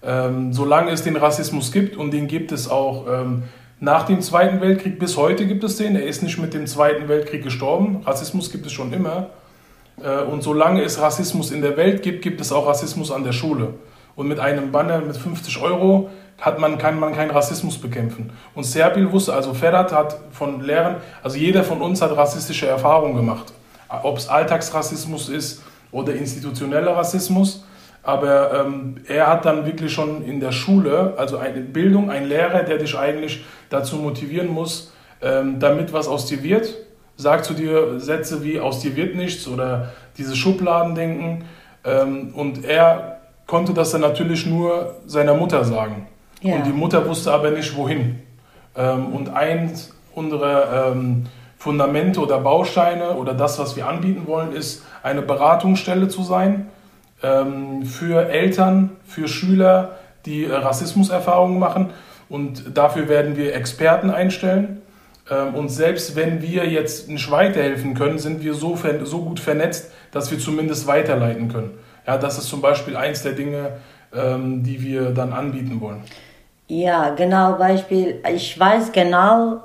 Ähm, 0.04 0.52
solange 0.52 0.90
es 0.90 1.02
den 1.02 1.16
Rassismus 1.16 1.72
gibt, 1.72 1.96
und 1.96 2.10
den 2.10 2.28
gibt 2.28 2.52
es 2.52 2.68
auch 2.68 3.06
ähm, 3.08 3.44
nach 3.82 4.04
dem 4.04 4.20
Zweiten 4.20 4.60
Weltkrieg, 4.60 5.00
bis 5.00 5.16
heute 5.16 5.44
gibt 5.44 5.64
es 5.64 5.76
den, 5.76 5.96
er 5.96 6.06
ist 6.06 6.22
nicht 6.22 6.38
mit 6.38 6.54
dem 6.54 6.68
Zweiten 6.68 7.08
Weltkrieg 7.08 7.42
gestorben, 7.42 8.02
Rassismus 8.06 8.52
gibt 8.52 8.64
es 8.64 8.70
schon 8.70 8.92
immer. 8.92 9.30
Äh, 10.00 10.22
und 10.22 10.44
solange 10.44 10.82
es 10.82 11.00
Rassismus 11.00 11.50
in 11.50 11.62
der 11.62 11.76
Welt 11.76 12.00
gibt, 12.00 12.22
gibt 12.22 12.40
es 12.40 12.52
auch 12.52 12.68
Rassismus 12.68 13.10
an 13.10 13.24
der 13.24 13.32
Schule. 13.32 13.74
Und 14.14 14.28
mit 14.28 14.38
einem 14.38 14.70
Banner 14.70 15.00
mit 15.00 15.16
50 15.16 15.60
Euro 15.60 16.10
hat 16.40 16.60
man, 16.60 16.78
kann 16.78 17.00
man 17.00 17.12
keinen 17.12 17.32
Rassismus 17.32 17.76
bekämpfen. 17.76 18.30
Und 18.54 18.62
Serpil 18.62 19.10
wusste, 19.10 19.34
also 19.34 19.52
Ferhat 19.52 19.90
hat 19.92 20.16
von 20.30 20.60
Lehrern, 20.60 20.98
also 21.24 21.36
jeder 21.36 21.64
von 21.64 21.82
uns 21.82 22.00
hat 22.00 22.16
rassistische 22.16 22.68
Erfahrungen 22.68 23.16
gemacht. 23.16 23.52
Ob 24.04 24.16
es 24.16 24.28
Alltagsrassismus 24.28 25.28
ist 25.28 25.60
oder 25.90 26.14
institutioneller 26.14 26.96
Rassismus. 26.96 27.61
Aber 28.02 28.64
ähm, 28.64 28.96
er 29.06 29.28
hat 29.28 29.44
dann 29.44 29.64
wirklich 29.64 29.92
schon 29.92 30.24
in 30.24 30.40
der 30.40 30.52
Schule, 30.52 31.14
also 31.16 31.38
eine 31.38 31.60
Bildung, 31.60 32.10
ein 32.10 32.26
Lehrer, 32.26 32.64
der 32.64 32.78
dich 32.78 32.98
eigentlich 32.98 33.44
dazu 33.70 33.96
motivieren 33.96 34.48
muss, 34.48 34.92
ähm, 35.20 35.60
damit 35.60 35.92
was 35.92 36.08
aus 36.08 36.26
dir 36.26 36.42
wird. 36.42 36.74
Sagt 37.16 37.44
zu 37.44 37.54
dir 37.54 38.00
Sätze 38.00 38.42
wie 38.42 38.58
aus 38.58 38.80
dir 38.80 38.96
wird 38.96 39.14
nichts 39.14 39.46
oder 39.46 39.92
diese 40.18 40.34
Schubladendenken. 40.34 41.44
Ähm, 41.84 42.32
und 42.34 42.64
er 42.64 43.20
konnte 43.46 43.72
das 43.72 43.92
dann 43.92 44.00
natürlich 44.00 44.46
nur 44.46 44.96
seiner 45.06 45.34
Mutter 45.34 45.64
sagen. 45.64 46.08
Ja. 46.40 46.56
Und 46.56 46.66
die 46.66 46.72
Mutter 46.72 47.06
wusste 47.08 47.32
aber 47.32 47.50
nicht, 47.52 47.76
wohin. 47.76 48.20
Ähm, 48.74 49.06
und 49.14 49.28
eins 49.28 49.94
unserer 50.14 50.90
ähm, 50.90 51.26
Fundamente 51.56 52.18
oder 52.18 52.38
Bausteine 52.38 53.12
oder 53.12 53.34
das, 53.34 53.60
was 53.60 53.76
wir 53.76 53.86
anbieten 53.86 54.26
wollen, 54.26 54.52
ist 54.52 54.84
eine 55.04 55.22
Beratungsstelle 55.22 56.08
zu 56.08 56.24
sein 56.24 56.66
ähm, 57.22 57.84
für 57.84 58.28
Eltern, 58.28 58.90
für 59.04 59.28
Schüler, 59.28 59.96
die 60.26 60.44
äh, 60.44 60.54
Rassismuserfahrungen 60.54 61.58
machen. 61.58 61.90
Und 62.28 62.76
dafür 62.76 63.08
werden 63.08 63.36
wir 63.36 63.54
Experten 63.54 64.10
einstellen. 64.10 64.80
und 65.54 65.68
selbst 65.68 66.16
wenn 66.16 66.40
wir 66.40 66.66
jetzt 66.66 67.08
nicht 67.08 67.30
weiterhelfen 67.30 67.94
können, 67.94 68.18
sind 68.18 68.42
wir 68.42 68.54
so, 68.54 68.78
so 69.04 69.22
gut 69.22 69.38
vernetzt, 69.38 69.90
dass 70.12 70.30
wir 70.30 70.38
zumindest 70.38 70.86
weiterleiten 70.86 71.48
können. 71.48 71.72
Ja, 72.06 72.16
das 72.16 72.38
ist 72.38 72.48
zum 72.48 72.62
Beispiel 72.62 72.96
eins 72.96 73.22
der 73.22 73.32
Dinge, 73.32 73.72
die 74.12 74.82
wir 74.82 75.10
dann 75.10 75.32
anbieten 75.32 75.80
wollen. 75.80 76.02
Ja, 76.68 77.10
genau, 77.10 77.58
Beispiel, 77.58 78.22
ich 78.34 78.58
weiß 78.58 78.92
genau, 78.92 79.62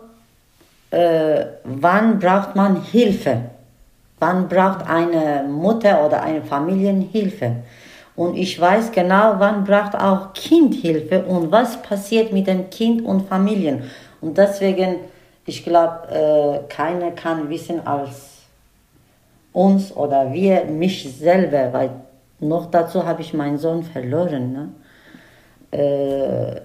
äh, 0.91 1.45
wann 1.63 2.19
braucht 2.19 2.55
man 2.55 2.83
Hilfe. 2.83 3.49
Wann 4.19 4.47
braucht 4.47 4.87
eine 4.87 5.47
Mutter 5.47 6.05
oder 6.05 6.23
eine 6.23 6.41
Familie 6.41 6.93
Hilfe. 7.11 7.57
Und 8.15 8.35
ich 8.35 8.59
weiß 8.59 8.91
genau, 8.91 9.35
wann 9.37 9.63
braucht 9.63 9.95
auch 9.95 10.33
Kind 10.33 10.73
Hilfe 10.73 11.23
und 11.23 11.51
was 11.51 11.81
passiert 11.83 12.33
mit 12.33 12.47
dem 12.47 12.69
Kind 12.71 13.05
und 13.05 13.27
Familien. 13.27 13.83
Und 14.21 14.37
deswegen, 14.37 14.95
ich 15.45 15.63
glaube, 15.63 16.07
äh, 16.09 16.73
keiner 16.73 17.11
kann 17.11 17.47
wissen 17.49 17.85
als 17.85 18.37
uns 19.53 19.95
oder 19.95 20.33
wir, 20.33 20.65
mich 20.65 21.15
selber, 21.19 21.71
weil 21.73 21.91
noch 22.39 22.71
dazu 22.71 23.05
habe 23.05 23.21
ich 23.21 23.33
meinen 23.33 23.57
Sohn 23.57 23.83
verloren. 23.83 24.53
Ne? 25.71 25.77
Äh, 25.77 26.61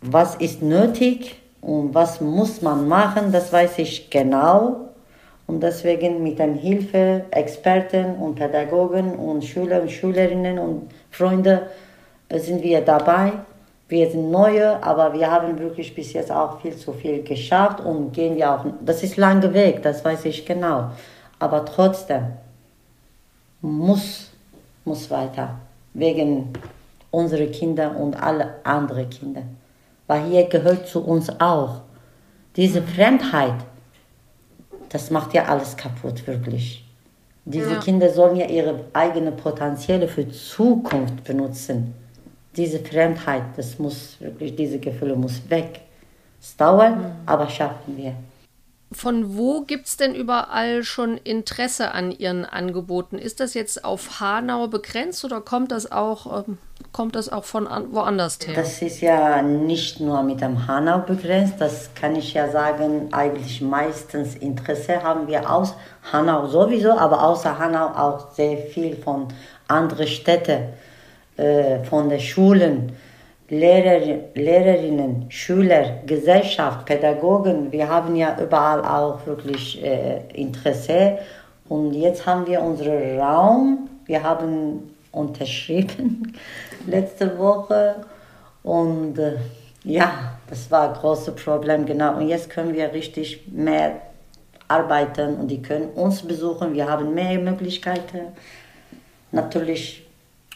was 0.00 0.34
ist 0.36 0.62
nötig 0.62 1.36
und 1.60 1.94
was 1.94 2.20
muss 2.20 2.62
man 2.62 2.86
machen, 2.88 3.32
das 3.32 3.52
weiß 3.52 3.78
ich 3.78 4.10
genau. 4.10 4.87
Und 5.48 5.60
deswegen 5.62 6.22
mit 6.22 6.38
der 6.38 6.52
Hilfe 6.52 7.24
Experten 7.32 8.14
und 8.14 8.36
Pädagogen 8.36 9.16
und 9.16 9.44
Schüler 9.44 9.82
und 9.82 9.90
Schülerinnen 9.90 10.60
und 10.60 10.90
Freunde 11.10 11.68
äh, 12.28 12.38
sind 12.38 12.62
wir 12.62 12.80
dabei. 12.82 13.32
Wir 13.88 14.08
sind 14.08 14.30
neue, 14.30 14.80
aber 14.82 15.12
wir 15.14 15.28
haben 15.28 15.58
wirklich 15.58 15.92
bis 15.94 16.12
jetzt 16.12 16.30
auch 16.30 16.60
viel 16.60 16.76
zu 16.76 16.92
viel 16.92 17.24
geschafft 17.24 17.80
und 17.80 18.12
gehen 18.12 18.36
wir 18.36 18.52
auch. 18.52 18.64
Das 18.84 19.02
ist 19.02 19.16
langer 19.16 19.52
Weg, 19.52 19.82
das 19.82 20.04
weiß 20.04 20.26
ich 20.26 20.46
genau. 20.46 20.90
Aber 21.40 21.64
trotzdem 21.64 22.24
muss, 23.60 24.30
muss 24.84 25.10
weiter. 25.10 25.58
Wegen 25.94 26.52
unserer 27.10 27.46
Kinder 27.46 27.96
und 27.96 28.22
alle 28.22 28.56
anderen 28.62 29.10
Kinder 29.10 29.42
weil 30.08 30.24
hier 30.24 30.48
gehört 30.48 30.88
zu 30.88 31.04
uns 31.04 31.30
auch. 31.38 31.82
Diese 32.56 32.82
Fremdheit, 32.82 33.54
das 34.88 35.10
macht 35.10 35.34
ja 35.34 35.44
alles 35.44 35.76
kaputt, 35.76 36.26
wirklich. 36.26 36.84
Diese 37.44 37.72
ja. 37.72 37.80
Kinder 37.80 38.10
sollen 38.12 38.36
ja 38.36 38.46
ihre 38.46 38.84
eigene 38.92 39.32
Potenziale 39.32 40.06
für 40.06 40.28
Zukunft 40.28 41.24
benutzen. 41.24 41.94
Diese 42.56 42.78
Fremdheit, 42.78 43.42
das 43.56 43.78
muss 43.78 44.16
wirklich, 44.20 44.54
diese 44.56 44.78
Gefühle 44.78 45.16
muss 45.16 45.48
weg. 45.48 45.80
Es 46.40 46.56
dauert, 46.56 46.98
mhm. 46.98 47.10
aber 47.26 47.48
schaffen 47.48 47.96
wir. 47.96 48.14
Von 48.90 49.36
wo 49.36 49.62
gibt 49.62 49.86
es 49.86 49.96
denn 49.98 50.14
überall 50.14 50.82
schon 50.82 51.18
Interesse 51.18 51.92
an 51.92 52.10
Ihren 52.10 52.46
Angeboten? 52.46 53.18
Ist 53.18 53.40
das 53.40 53.52
jetzt 53.52 53.84
auf 53.84 54.20
Hanau 54.20 54.68
begrenzt 54.68 55.24
oder 55.24 55.42
kommt 55.42 55.72
das 55.72 55.92
auch, 55.92 56.46
ähm, 56.48 56.58
kommt 56.98 57.14
das 57.14 57.28
auch 57.28 57.44
von 57.44 57.68
an, 57.68 57.92
woanders 57.92 58.40
her? 58.44 58.56
Das 58.56 58.82
ist 58.82 59.00
ja 59.00 59.40
nicht 59.40 60.00
nur 60.00 60.20
mit 60.24 60.40
dem 60.40 60.66
Hanau 60.66 60.98
begrenzt, 60.98 61.54
das 61.60 61.90
kann 61.94 62.16
ich 62.16 62.34
ja 62.34 62.50
sagen, 62.50 63.10
eigentlich 63.12 63.60
meistens 63.60 64.34
Interesse 64.34 65.00
haben 65.00 65.28
wir 65.28 65.48
aus 65.48 65.76
Hanau 66.10 66.48
sowieso, 66.48 66.90
aber 66.90 67.22
außer 67.22 67.56
Hanau 67.56 67.86
auch 67.86 68.32
sehr 68.32 68.56
viel 68.56 68.96
von 68.96 69.28
anderen 69.68 70.08
Städten, 70.08 70.70
äh, 71.36 71.84
von 71.84 72.08
den 72.08 72.18
Schulen 72.18 72.96
Lehrer, 73.48 74.00
Lehrerinnen, 74.34 75.26
Schüler, 75.28 76.00
Gesellschaft, 76.04 76.84
Pädagogen, 76.84 77.70
wir 77.70 77.88
haben 77.88 78.16
ja 78.16 78.36
überall 78.42 78.84
auch 78.84 79.24
wirklich 79.24 79.80
äh, 79.84 80.22
Interesse. 80.34 81.18
Und 81.68 81.94
jetzt 81.94 82.26
haben 82.26 82.44
wir 82.48 82.60
unseren 82.60 83.20
Raum, 83.20 83.88
wir 84.06 84.20
haben 84.20 84.96
unterschrieben 85.12 86.34
letzte 86.86 87.38
Woche. 87.38 87.96
Und 88.62 89.18
äh, 89.18 89.36
ja, 89.84 90.38
das 90.48 90.70
war 90.70 90.88
ein 90.88 90.94
großes 90.94 91.34
Problem, 91.34 91.86
genau. 91.86 92.16
Und 92.16 92.28
jetzt 92.28 92.50
können 92.50 92.74
wir 92.74 92.92
richtig 92.92 93.46
mehr 93.48 94.00
arbeiten 94.68 95.36
und 95.36 95.48
die 95.48 95.62
können 95.62 95.90
uns 95.90 96.22
besuchen. 96.22 96.74
Wir 96.74 96.88
haben 96.88 97.14
mehr 97.14 97.38
Möglichkeiten. 97.38 98.20
Natürlich 99.32 100.08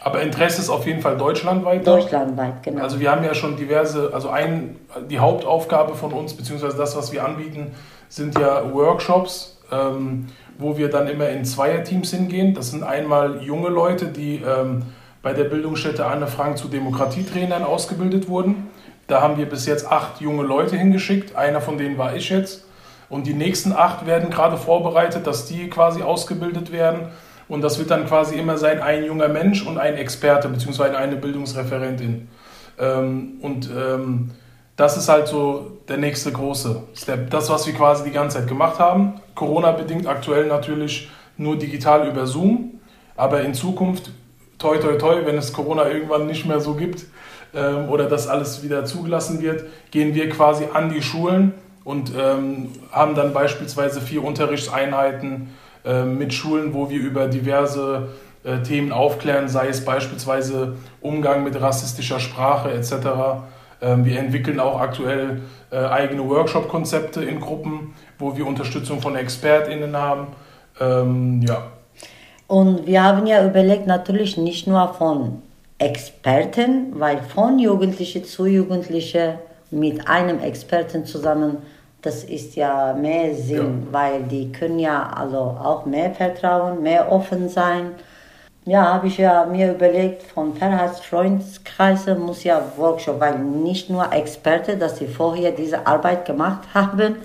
aber 0.05 0.21
Interesse 0.21 0.61
ist 0.61 0.69
auf 0.69 0.85
jeden 0.87 1.01
Fall 1.01 1.17
deutschlandweit. 1.17 1.87
Deutschlandweit, 1.87 2.63
genau. 2.63 2.83
Also 2.83 2.99
wir 2.99 3.11
haben 3.13 3.25
ja 3.25 3.35
schon 3.35 3.57
diverse, 3.57 4.11
also 4.13 4.31
ein, 4.31 4.77
die 5.09 5.21
Hauptaufgabe 5.21 5.95
von 5.95 6.13
uns, 6.13 6.35
beziehungsweise 6.35 6.77
das, 6.77 6.97
was 6.97 7.13
wir 7.13 7.25
anbieten, 7.25 7.73
sind 8.09 8.37
ja 8.39 8.73
Workshops, 8.75 9.61
ähm, 9.71 10.27
wo 10.59 10.77
wir 10.77 10.91
dann 10.91 11.07
immer 11.07 11.29
in 11.29 11.45
Zweierteams 11.45 12.11
hingehen. 12.11 12.53
Das 12.53 12.73
sind 12.73 12.83
einmal 12.83 13.43
junge 13.43 13.69
Leute, 13.69 14.07
die 14.07 14.43
ähm, 14.43 14.83
bei 15.23 15.33
der 15.33 15.45
Bildungsstätte 15.45 16.05
Anne 16.05 16.27
Frank 16.27 16.59
zu 16.59 16.69
Demokratietrainern 16.69 17.65
ausgebildet 17.65 18.29
wurden. 18.29 18.69
Da 19.07 19.21
haben 19.21 19.37
wir 19.37 19.47
bis 19.47 19.67
jetzt 19.67 19.91
acht 19.91 20.21
junge 20.21 20.43
Leute 20.43 20.77
hingeschickt. 20.77 21.37
Einer 21.37 21.61
von 21.61 21.79
denen 21.79 21.99
war 21.99 22.15
ich 22.17 22.29
jetzt. 22.29 22.65
Und 23.09 23.27
die 23.27 23.35
nächsten 23.35 23.73
acht 23.73 24.07
werden 24.07 24.31
gerade 24.31 24.57
vorbereitet, 24.57 25.27
dass 25.27 25.47
die 25.47 25.69
quasi 25.69 26.03
ausgebildet 26.03 26.73
werden 26.73 27.11
und 27.53 27.61
das 27.61 27.79
wird 27.79 27.91
dann 27.91 28.07
quasi 28.07 28.37
immer 28.37 28.57
sein, 28.57 28.81
ein 28.81 29.05
junger 29.05 29.29
Mensch 29.29 29.67
und 29.67 29.77
ein 29.77 29.97
Experte, 29.97 30.49
beziehungsweise 30.49 30.97
eine 30.97 31.17
Bildungsreferentin. 31.17 32.29
Ähm, 32.79 33.35
und 33.43 33.69
ähm, 33.71 34.31
das 34.77 34.97
ist 34.97 35.11
halt 35.11 35.29
so 35.29 35.79
der 35.87 35.99
nächste 35.99 36.33
große 36.33 36.83
Step. 36.95 37.29
Das, 37.29 37.51
was 37.51 37.67
wir 37.67 37.75
quasi 37.75 38.05
die 38.05 38.11
ganze 38.11 38.39
Zeit 38.39 38.49
gemacht 38.49 38.79
haben. 38.79 39.21
Corona-bedingt 39.35 40.07
aktuell 40.07 40.47
natürlich 40.47 41.11
nur 41.37 41.59
digital 41.59 42.09
über 42.09 42.27
Zoom. 42.27 42.81
Aber 43.17 43.43
in 43.43 43.53
Zukunft, 43.53 44.13
toi, 44.63 44.79
toi, 44.79 44.97
toi, 44.97 45.27
wenn 45.27 45.37
es 45.37 45.53
Corona 45.53 45.89
irgendwann 45.89 46.27
nicht 46.27 46.47
mehr 46.47 46.61
so 46.61 46.75
gibt 46.75 47.05
ähm, 47.55 47.89
oder 47.89 48.09
das 48.09 48.29
alles 48.29 48.63
wieder 48.63 48.85
zugelassen 48.85 49.43
wird, 49.43 49.65
gehen 49.91 50.15
wir 50.15 50.31
quasi 50.31 50.67
an 50.73 50.91
die 50.91 51.03
Schulen 51.03 51.53
und 51.85 52.13
ähm, 52.17 52.71
haben 52.93 53.15
dann 53.15 53.33
beispielsweise 53.33 54.01
vier 54.01 54.23
Unterrichtseinheiten 54.25 55.51
äh, 55.85 56.05
mit 56.05 56.33
Schulen, 56.33 56.75
wo 56.75 56.91
wir 56.91 57.01
über 57.01 57.27
diverse 57.27 58.09
äh, 58.45 58.63
Themen 58.63 58.93
aufklären, 58.93 59.49
sei 59.49 59.69
es 59.69 59.85
beispielsweise 59.85 60.77
Umgang 61.01 61.43
mit 61.43 61.61
rassistischer 61.61 62.21
Sprache 62.21 62.71
etc. 62.71 62.93
Ähm, 63.81 64.05
wir 64.05 64.19
entwickeln 64.21 64.61
auch 64.61 64.81
aktuell 64.81 65.43
äh, 65.73 65.79
eigene 65.79 66.29
Workshop-Konzepte 66.29 67.25
in 67.25 67.41
Gruppen, 67.41 67.95
wo 68.21 68.37
wir 68.37 68.47
Unterstützung 68.47 69.01
von 69.01 69.17
ExpertInnen 69.17 69.97
haben. 69.97 70.29
Ähm, 70.81 71.43
ja. 71.43 71.65
Und 72.53 72.87
wir 72.87 73.03
haben 73.03 73.27
ja 73.27 73.47
überlegt, 73.47 73.87
natürlich 73.87 74.37
nicht 74.37 74.67
nur 74.67 74.93
von 74.93 75.41
Experten, 75.79 76.89
weil 77.01 77.23
von 77.23 77.59
Jugendliche 77.59 78.23
zu 78.25 78.45
Jugendliche 78.45 79.39
mit 79.71 80.07
einem 80.07 80.39
Experten 80.39 81.07
zusammen, 81.07 81.63
das 82.03 82.25
ist 82.25 82.55
ja 82.55 82.93
mehr 82.93 83.35
Sinn, 83.35 83.87
ja. 83.87 83.93
weil 83.93 84.25
die 84.25 84.53
können 84.53 84.79
ja 84.79 85.15
also 85.17 85.39
auch 85.39 85.87
mehr 85.87 86.11
vertrauen, 86.11 86.83
mehr 86.83 87.11
offen 87.11 87.49
sein. 87.49 87.93
Ja, 88.67 88.93
habe 88.93 89.07
ich 89.07 89.17
ja 89.17 89.47
mir 89.47 89.73
überlegt, 89.73 90.23
von 90.23 90.55
Ferhats 90.55 91.01
Freundeskreise 91.01 92.17
muss 92.17 92.45
ja 92.45 92.63
Workshop, 92.77 93.19
weil 93.19 93.39
nicht 93.39 93.89
nur 93.89 94.13
Experte, 94.13 94.77
dass 94.77 94.99
sie 94.99 95.07
vorher 95.07 95.53
diese 95.53 95.87
Arbeit 95.87 96.27
gemacht 96.27 96.69
haben, 96.75 97.17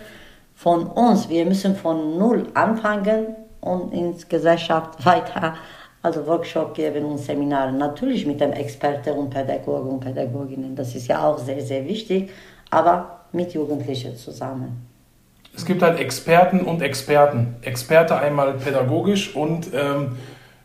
von 0.55 0.87
uns, 0.87 1.27
wir 1.27 1.45
müssen 1.45 1.75
von 1.75 2.17
Null 2.17 2.47
anfangen 2.53 3.35
und 3.61 3.93
ins 3.93 4.27
Gesellschaft 4.27 5.05
weiter 5.05 5.55
also 6.07 6.25
Workshop 6.25 6.73
geben 6.73 7.05
und 7.05 7.17
Seminare. 7.17 7.71
Natürlich 7.71 8.25
mit 8.25 8.39
dem 8.39 8.53
Experten 8.53 9.11
und 9.11 9.29
Pädagogen 9.29 9.89
und 9.91 9.99
Pädagoginnen. 9.99 10.75
Das 10.75 10.95
ist 10.95 11.07
ja 11.07 11.23
auch 11.23 11.37
sehr, 11.37 11.61
sehr 11.61 11.85
wichtig, 11.85 12.29
aber 12.69 13.19
mit 13.31 13.53
Jugendlichen 13.53 14.15
zusammen. 14.15 14.87
Es 15.55 15.65
gibt 15.65 15.81
halt 15.81 15.99
Experten 15.99 16.61
und 16.61 16.81
Experten. 16.81 17.55
Experte 17.61 18.15
einmal 18.17 18.53
pädagogisch 18.53 19.35
und 19.35 19.67
ähm, 19.73 20.15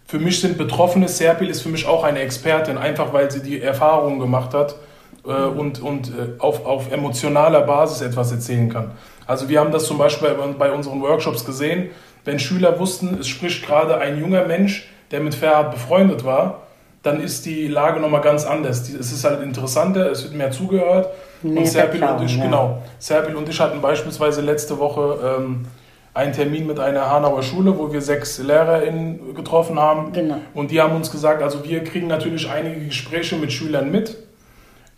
für 0.05 0.19
mich 0.19 0.41
sind 0.41 0.59
Betroffene, 0.59 1.09
Serpil 1.09 1.49
ist 1.49 1.63
für 1.63 1.71
mich 1.71 1.87
auch 1.87 2.05
eine 2.05 2.21
Expertin, 2.21 2.77
einfach 2.77 3.13
weil 3.15 3.31
sie 3.31 3.43
die 3.43 3.63
Erfahrung 3.63 4.19
gemacht 4.19 4.53
hat 4.53 4.77
äh, 5.25 5.33
und, 5.33 5.81
und 5.81 6.09
äh, 6.09 6.39
auf, 6.39 6.67
auf 6.67 6.93
emotionaler 6.93 7.63
Basis 7.63 8.03
etwas 8.03 8.31
erzählen 8.31 8.69
kann. 8.69 8.91
Also 9.27 9.49
wir 9.49 9.61
haben 9.61 9.73
das 9.73 9.87
zum 9.87 9.97
Beispiel 9.97 10.29
bei, 10.35 10.47
bei 10.47 10.73
unseren 10.73 11.01
Workshops 11.01 11.47
gesehen, 11.47 11.91
wenn 12.25 12.39
Schüler 12.39 12.79
wussten, 12.79 13.19
es 13.21 13.29
spricht 13.29 13.65
gerade 13.67 13.99
ein 13.99 14.19
junger 14.19 14.47
Mensch, 14.47 14.89
der 15.11 15.21
mit 15.21 15.35
Ferhat 15.35 15.73
befreundet 15.73 16.25
war, 16.25 16.63
dann 17.03 17.21
ist 17.21 17.47
die 17.47 17.67
Lage 17.67 18.01
nochmal 18.01 18.21
ganz 18.21 18.45
anders. 18.45 18.89
Es 18.89 19.13
ist 19.13 19.25
halt 19.25 19.43
interessanter, 19.43 20.11
es 20.11 20.23
wird 20.23 20.35
mehr 20.35 20.53
zugehört. 20.53 21.09
Mehr 21.43 21.59
und 21.59 21.67
Serpil 21.67 22.03
und 22.05 22.25
ich, 22.25 22.37
ja. 22.37 22.45
genau, 22.45 22.83
Serpil 22.99 23.35
und 23.35 23.49
ich 23.49 23.61
hatten 23.61 23.81
beispielsweise 23.81 24.41
letzte 24.41 24.79
Woche 24.79 25.19
ähm, 25.39 25.67
einen 26.15 26.33
Termin 26.33 26.67
mit 26.67 26.79
einer 26.79 27.11
Hanauer 27.11 27.43
Schule, 27.43 27.77
wo 27.77 27.93
wir 27.93 28.01
sechs 28.01 28.39
LehrerInnen 28.39 29.35
getroffen 29.35 29.81
haben. 29.81 30.13
Genau. 30.13 30.37
Und 30.55 30.71
die 30.71 30.81
haben 30.81 30.95
uns 30.95 31.11
gesagt, 31.11 31.43
also 31.43 31.65
wir 31.65 31.83
kriegen 31.83 32.07
natürlich 32.07 32.49
einige 32.49 32.87
Gespräche 32.87 33.37
mit 33.37 33.53
Schülern 33.53 33.91
mit, 33.91 34.17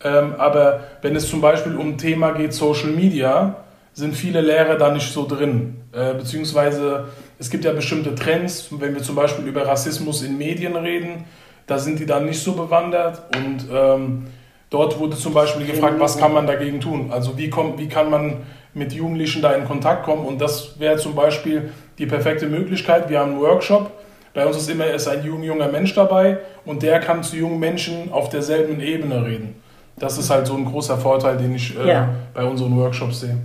ähm, 0.03 0.35
aber 0.37 0.81
wenn 1.01 1.15
es 1.15 1.27
zum 1.27 1.41
Beispiel 1.41 1.75
um 1.75 1.97
Thema 1.97 2.31
geht 2.31 2.53
Social 2.53 2.91
Media, 2.91 3.55
sind 3.95 4.15
viele 4.15 4.41
Lehrer 4.41 4.75
da 4.75 4.91
nicht 4.91 5.11
so 5.11 5.25
drin. 5.25 5.77
Äh, 5.93 6.13
beziehungsweise 6.13 7.05
es 7.39 7.49
gibt 7.49 7.63
ja 7.63 7.71
bestimmte 7.71 8.13
Trends, 8.13 8.67
wenn 8.71 8.93
wir 8.93 9.01
zum 9.01 9.15
Beispiel 9.15 9.45
über 9.45 9.65
Rassismus 9.65 10.21
in 10.21 10.37
Medien 10.37 10.75
reden, 10.75 11.25
da 11.65 11.79
sind 11.79 11.99
die 11.99 12.05
dann 12.05 12.25
nicht 12.25 12.39
so 12.39 12.51
bewandert 12.51 13.23
und 13.35 13.65
ähm, 13.73 14.27
dort 14.69 14.99
wurde 14.99 15.15
zum 15.15 15.33
Beispiel 15.33 15.65
gefragt, 15.65 15.95
was 15.97 16.17
kann 16.17 16.33
man 16.33 16.45
dagegen 16.45 16.81
tun? 16.81 17.09
Also 17.11 17.37
wie, 17.37 17.49
kommt, 17.49 17.79
wie 17.79 17.87
kann 17.87 18.09
man 18.09 18.43
mit 18.73 18.91
Jugendlichen 18.91 19.41
da 19.41 19.53
in 19.53 19.65
Kontakt 19.65 20.03
kommen 20.03 20.25
und 20.25 20.41
das 20.41 20.77
wäre 20.77 20.97
zum 20.97 21.15
Beispiel 21.15 21.71
die 21.97 22.05
perfekte 22.05 22.47
Möglichkeit. 22.47 23.09
Wir 23.09 23.21
haben 23.21 23.31
einen 23.31 23.41
Workshop, 23.41 23.91
bei 24.33 24.45
uns 24.45 24.57
ist 24.57 24.69
immer 24.69 24.87
ist 24.87 25.07
ein 25.07 25.23
junger 25.23 25.69
Mensch 25.69 25.95
dabei 25.95 26.39
und 26.65 26.83
der 26.83 26.99
kann 26.99 27.23
zu 27.23 27.37
jungen 27.37 27.59
Menschen 27.59 28.11
auf 28.11 28.27
derselben 28.27 28.81
Ebene 28.81 29.25
reden. 29.25 29.55
Das 29.97 30.17
ist 30.17 30.29
halt 30.29 30.45
so 30.47 30.57
ein 30.57 30.65
großer 30.65 30.97
Vorteil, 30.97 31.37
den 31.37 31.55
ich 31.55 31.79
äh, 31.79 31.87
ja. 31.87 32.09
bei 32.33 32.43
unseren 32.43 32.77
Workshops 32.77 33.21
sehe. 33.21 33.37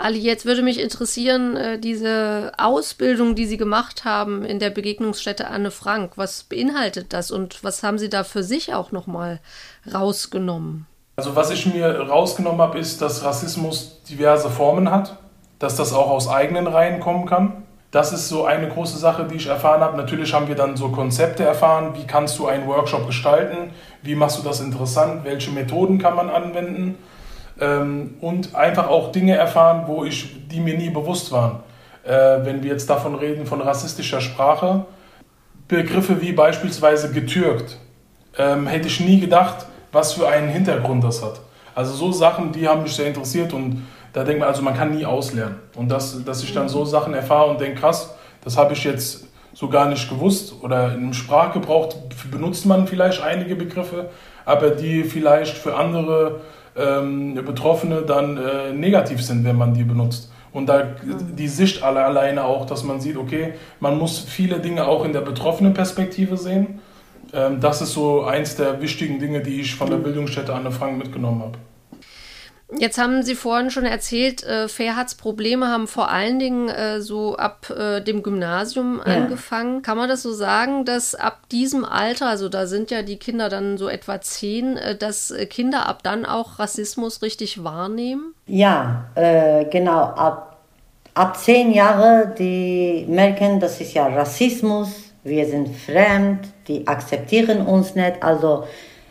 Ali, 0.00 0.20
jetzt 0.20 0.46
würde 0.46 0.62
mich 0.62 0.80
interessieren, 0.80 1.56
äh, 1.56 1.78
diese 1.78 2.52
Ausbildung, 2.56 3.34
die 3.34 3.46
Sie 3.46 3.56
gemacht 3.56 4.04
haben 4.04 4.44
in 4.44 4.60
der 4.60 4.70
Begegnungsstätte 4.70 5.48
Anne 5.48 5.72
Frank, 5.72 6.12
was 6.16 6.44
beinhaltet 6.44 7.12
das 7.12 7.30
und 7.30 7.64
was 7.64 7.82
haben 7.82 7.98
Sie 7.98 8.08
da 8.08 8.22
für 8.22 8.44
sich 8.44 8.74
auch 8.74 8.92
nochmal 8.92 9.40
rausgenommen? 9.92 10.86
Also 11.16 11.34
was 11.34 11.50
ich 11.50 11.66
mir 11.66 12.00
rausgenommen 12.00 12.60
habe, 12.60 12.78
ist, 12.78 13.02
dass 13.02 13.24
Rassismus 13.24 14.00
diverse 14.08 14.50
Formen 14.50 14.88
hat, 14.90 15.18
dass 15.58 15.74
das 15.74 15.92
auch 15.92 16.10
aus 16.10 16.28
eigenen 16.28 16.68
Reihen 16.68 17.00
kommen 17.00 17.26
kann. 17.26 17.64
Das 17.90 18.12
ist 18.12 18.28
so 18.28 18.44
eine 18.44 18.68
große 18.68 18.98
Sache, 18.98 19.24
die 19.24 19.34
ich 19.34 19.46
erfahren 19.46 19.80
habe. 19.80 19.96
Natürlich 19.96 20.32
haben 20.32 20.46
wir 20.46 20.54
dann 20.54 20.76
so 20.76 20.90
Konzepte 20.90 21.42
erfahren, 21.42 21.94
wie 21.96 22.06
kannst 22.06 22.38
du 22.38 22.46
einen 22.46 22.68
Workshop 22.68 23.06
gestalten, 23.06 23.70
wie 24.02 24.14
machst 24.14 24.38
du 24.38 24.42
das 24.42 24.60
interessant, 24.60 25.24
welche 25.24 25.50
Methoden 25.50 25.98
kann 25.98 26.14
man 26.14 26.30
anwenden 26.30 26.98
ähm, 27.60 28.14
und 28.20 28.54
einfach 28.54 28.88
auch 28.88 29.12
Dinge 29.12 29.36
erfahren, 29.36 29.84
wo 29.86 30.04
ich, 30.04 30.48
die 30.48 30.60
mir 30.60 30.76
nie 30.76 30.90
bewusst 30.90 31.32
waren. 31.32 31.60
Äh, 32.04 32.44
wenn 32.44 32.62
wir 32.62 32.70
jetzt 32.70 32.88
davon 32.88 33.14
reden, 33.14 33.46
von 33.46 33.60
rassistischer 33.60 34.20
Sprache, 34.20 34.84
Begriffe 35.66 36.20
wie 36.22 36.32
beispielsweise 36.32 37.12
getürkt, 37.12 37.76
ähm, 38.38 38.66
hätte 38.66 38.88
ich 38.88 39.00
nie 39.00 39.20
gedacht, 39.20 39.66
was 39.92 40.14
für 40.14 40.28
einen 40.28 40.48
Hintergrund 40.48 41.04
das 41.04 41.22
hat. 41.22 41.40
Also 41.74 41.92
so 41.94 42.12
Sachen, 42.12 42.52
die 42.52 42.66
haben 42.66 42.82
mich 42.82 42.94
sehr 42.94 43.06
interessiert 43.06 43.52
und 43.52 43.86
da 44.12 44.24
denkt 44.24 44.40
man, 44.40 44.48
also 44.48 44.62
man 44.62 44.74
kann 44.74 44.96
nie 44.96 45.04
auslernen. 45.04 45.56
Und 45.76 45.88
das, 45.88 46.24
dass 46.24 46.42
ich 46.42 46.52
dann 46.54 46.68
so 46.68 46.84
Sachen 46.84 47.14
erfahre 47.14 47.50
und 47.50 47.60
denke, 47.60 47.80
krass, 47.80 48.14
das 48.42 48.56
habe 48.56 48.72
ich 48.72 48.84
jetzt 48.84 49.26
so 49.52 49.68
gar 49.68 49.88
nicht 49.88 50.08
gewusst 50.08 50.54
oder 50.62 50.94
im 50.94 51.12
Sprachgebrauch 51.12 51.94
benutzt 52.30 52.64
man 52.64 52.86
vielleicht 52.86 53.22
einige 53.22 53.56
Begriffe, 53.56 54.08
aber 54.44 54.70
die 54.70 55.04
vielleicht 55.04 55.56
für 55.56 55.76
andere 55.76 56.40
ähm, 56.78 57.34
Betroffene 57.34 58.02
dann 58.02 58.36
äh, 58.36 58.72
negativ 58.72 59.22
sind, 59.22 59.44
wenn 59.44 59.56
man 59.56 59.74
die 59.74 59.84
benutzt. 59.84 60.32
Und 60.52 60.66
da 60.68 60.82
die 60.82 61.48
Sicht 61.48 61.82
alle 61.82 62.04
alleine 62.04 62.44
auch, 62.44 62.64
dass 62.66 62.82
man 62.82 63.00
sieht, 63.00 63.16
okay, 63.16 63.54
man 63.80 63.98
muss 63.98 64.18
viele 64.18 64.60
Dinge 64.60 64.86
auch 64.86 65.04
in 65.04 65.12
der 65.12 65.20
betroffenen 65.20 65.74
Perspektive 65.74 66.36
sehen. 66.36 66.80
Ähm, 67.32 67.60
das 67.60 67.82
ist 67.82 67.92
so 67.92 68.24
eins 68.24 68.56
der 68.56 68.80
wichtigen 68.80 69.18
Dinge, 69.18 69.40
die 69.40 69.60
ich 69.60 69.74
von 69.74 69.90
der 69.90 69.98
Bildungsstätte 69.98 70.54
Anne 70.54 70.70
Frank 70.70 70.98
mitgenommen 70.98 71.42
habe. 71.42 71.58
Jetzt 72.76 72.98
haben 72.98 73.22
Sie 73.22 73.34
vorhin 73.34 73.70
schon 73.70 73.86
erzählt, 73.86 74.42
äh, 74.44 74.68
Ferhats 74.68 75.14
Probleme 75.14 75.68
haben 75.68 75.86
vor 75.86 76.10
allen 76.10 76.38
Dingen 76.38 76.68
äh, 76.68 77.00
so 77.00 77.36
ab 77.36 77.70
äh, 77.70 78.02
dem 78.02 78.22
Gymnasium 78.22 79.00
ja. 79.04 79.14
angefangen. 79.14 79.80
Kann 79.80 79.96
man 79.96 80.08
das 80.08 80.22
so 80.22 80.32
sagen, 80.34 80.84
dass 80.84 81.14
ab 81.14 81.48
diesem 81.50 81.86
Alter, 81.86 82.26
also 82.26 82.50
da 82.50 82.66
sind 82.66 82.90
ja 82.90 83.02
die 83.02 83.16
Kinder 83.16 83.48
dann 83.48 83.78
so 83.78 83.88
etwa 83.88 84.20
zehn, 84.20 84.76
äh, 84.76 84.94
dass 84.94 85.32
Kinder 85.48 85.86
ab 85.86 86.02
dann 86.02 86.26
auch 86.26 86.58
Rassismus 86.58 87.22
richtig 87.22 87.64
wahrnehmen? 87.64 88.34
Ja, 88.46 89.06
äh, 89.14 89.64
genau. 89.64 90.00
Ab, 90.02 90.58
ab 91.14 91.38
zehn 91.38 91.72
Jahre, 91.72 92.34
die 92.38 93.06
merken, 93.08 93.60
das 93.60 93.80
ist 93.80 93.94
ja 93.94 94.08
Rassismus, 94.08 94.90
wir 95.24 95.46
sind 95.46 95.74
fremd, 95.74 96.48
die 96.68 96.86
akzeptieren 96.86 97.66
uns 97.66 97.94
nicht. 97.94 98.22
Also 98.22 98.64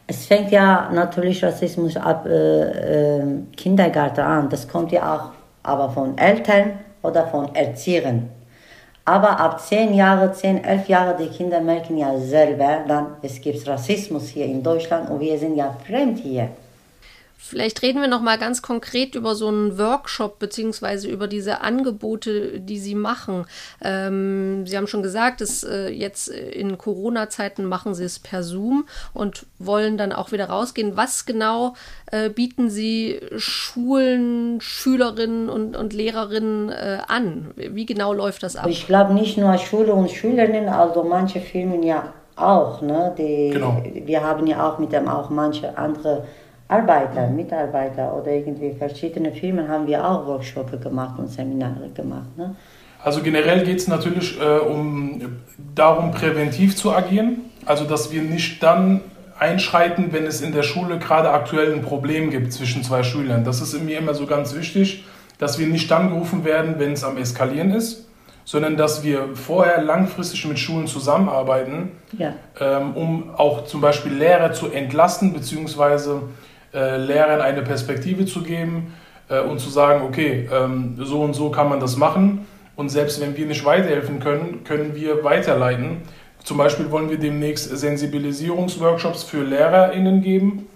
es 0.08 0.26
fängt 0.26 0.52
ja 0.52 0.90
natürlich 0.94 1.44
Rassismus 1.44 1.98
ab 1.98 2.26
äh, 2.26 3.18
äh, 3.20 3.24
Kindergarten 3.56 4.22
an. 4.22 4.50
Das 4.50 4.68
kommt 4.68 4.92
ja 4.94 5.16
auch 5.16 5.32
aber 5.64 5.90
von 5.90 6.18
Eltern 6.18 6.80
oder 7.04 7.28
von 7.28 7.54
Erziehern. 7.54 8.30
Aber 9.04 9.40
ab 9.40 9.60
zehn 9.60 9.94
Jahre, 9.94 10.32
zehn, 10.32 10.64
elf 10.64 10.88
Jahre, 10.88 11.16
die 11.18 11.28
Kinder 11.28 11.60
merken 11.62 11.98
ja 11.98 12.18
selber, 12.18 12.80
dann 12.88 13.08
es 13.22 13.40
gibt 13.40 13.68
Rassismus 13.68 14.30
hier 14.30 14.46
in 14.46 14.64
Deutschland 14.64 15.10
und 15.10 15.20
wir 15.20 15.38
sind 15.38 15.56
ja 15.56 15.76
fremd 15.86 16.20
hier. 16.20 16.50
Vielleicht 17.40 17.84
reden 17.84 18.02
wir 18.02 18.08
noch 18.08 18.22
mal 18.22 18.40
ganz 18.40 18.64
konkret 18.64 19.14
über 19.14 19.36
so 19.36 19.48
einen 19.48 19.78
Workshop 19.78 20.40
beziehungsweise 20.40 21.08
über 21.08 21.28
diese 21.28 21.62
Angebote, 21.62 22.60
die 22.60 22.80
Sie 22.80 22.96
machen. 22.96 23.46
Ähm, 23.82 24.66
Sie 24.66 24.76
haben 24.76 24.88
schon 24.88 25.04
gesagt, 25.04 25.42
dass 25.42 25.64
äh, 25.64 25.90
jetzt 25.90 26.30
in 26.30 26.78
Corona-Zeiten 26.80 27.64
machen 27.66 27.94
Sie 27.94 28.04
es 28.04 28.18
per 28.18 28.42
Zoom 28.42 28.88
und 29.14 29.46
wollen 29.60 29.98
dann 29.98 30.12
auch 30.12 30.32
wieder 30.32 30.50
rausgehen. 30.50 30.98
Was 30.98 31.28
genau 31.28 31.76
äh, 32.12 32.30
bieten 32.30 32.72
Sie 32.72 33.20
Schulen, 33.38 34.60
Schülerinnen 34.60 35.48
und, 35.48 35.78
und 35.78 35.94
Lehrerinnen 35.94 36.70
äh, 36.70 36.98
an? 37.08 37.52
Wie 37.56 37.86
genau 37.86 38.14
läuft 38.14 38.42
das 38.42 38.56
ab? 38.56 38.66
Ich 38.68 38.88
glaube 38.88 39.14
nicht 39.14 39.38
nur 39.38 39.56
Schule 39.60 39.94
und 39.94 40.10
Schülerinnen, 40.10 40.70
also 40.70 41.04
manche 41.04 41.40
Firmen 41.40 41.84
ja 41.84 42.14
auch. 42.36 42.82
Ne? 42.82 43.14
Die, 43.18 43.52
genau. 43.52 43.82
Wir 43.94 44.24
haben 44.24 44.48
ja 44.48 44.68
auch 44.68 44.80
mit 44.80 44.92
dem 44.92 45.08
auch 45.08 45.30
manche 45.30 45.78
andere 45.78 46.26
Arbeiter, 46.68 47.28
Mitarbeiter 47.28 48.14
oder 48.14 48.32
irgendwie 48.32 48.74
verschiedene 48.74 49.32
Firmen 49.32 49.68
haben 49.68 49.88
wir 49.88 50.04
auch 50.04 50.26
Workshops 50.26 50.80
gemacht 50.82 51.18
und 51.18 51.28
Seminare 51.28 51.90
gemacht. 51.94 52.38
Ne? 52.38 52.56
Also 53.02 53.22
generell 53.22 53.64
geht 53.64 53.78
es 53.78 53.88
natürlich 53.88 54.40
äh, 54.42 54.60
um, 54.60 55.40
darum, 55.76 56.12
präventiv 56.12 56.76
zu 56.76 56.94
agieren. 56.94 57.52
Also 57.66 57.86
dass 57.86 58.12
wir 58.12 58.22
nicht 58.22 58.62
dann 58.64 59.02
einschreiten, 59.40 60.12
wenn 60.12 60.26
es 60.26 60.42
in 60.42 60.52
der 60.52 60.64
Schule 60.64 60.98
gerade 61.00 61.30
aktuell 61.30 61.74
ein 61.74 61.82
Problem 61.82 62.32
gibt 62.32 62.52
zwischen 62.52 62.84
zwei 62.84 63.04
Schülern. 63.04 63.44
Das 63.44 63.62
ist 63.62 63.80
mir 63.82 64.00
immer 64.00 64.14
so 64.14 64.26
ganz 64.26 64.56
wichtig, 64.56 65.06
dass 65.38 65.60
wir 65.60 65.68
nicht 65.68 65.90
dann 65.92 66.10
gerufen 66.10 66.44
werden, 66.44 66.76
wenn 66.80 66.94
es 66.94 67.04
am 67.04 67.18
Eskalieren 67.18 67.72
ist, 67.72 68.08
sondern 68.44 68.78
dass 68.78 69.04
wir 69.04 69.36
vorher 69.36 69.82
langfristig 69.82 70.46
mit 70.48 70.58
Schulen 70.58 70.88
zusammenarbeiten, 70.88 71.92
ja. 72.18 72.34
ähm, 72.60 72.96
um 72.96 73.36
auch 73.36 73.66
zum 73.66 73.82
Beispiel 73.82 74.14
Lehrer 74.14 74.54
zu 74.54 74.72
entlasten, 74.72 75.34
beziehungsweise 75.34 76.22
äh, 76.78 76.98
Lehrern 76.98 77.42
eine 77.42 77.64
Perspektive 77.64 78.28
zu 78.28 78.44
geben 78.44 78.94
äh, 79.30 79.40
und 79.40 79.60
zu 79.60 79.70
sagen, 79.70 80.04
okay, 80.04 80.48
ähm, 80.54 80.96
so 81.00 81.22
und 81.22 81.34
so 81.34 81.50
kann 81.50 81.70
man 81.70 81.80
das 81.80 81.98
machen. 81.98 82.46
Und 82.76 82.90
selbst 82.90 83.20
wenn 83.20 83.36
wir 83.36 83.48
nicht 83.48 83.66
weiterhelfen 83.66 84.20
können, 84.20 84.64
können 84.64 84.94
wir 84.94 85.24
weiterleiten, 85.24 86.04
Zum 86.44 86.58
Beispiel 86.58 86.92
wollen 86.92 87.10
wir 87.10 87.18
demnächst 87.18 87.76
Sensibilisierungsworkshops 87.78 89.24
für 89.24 89.44
LehrerInnen 89.44 90.22
geben. 90.22 90.68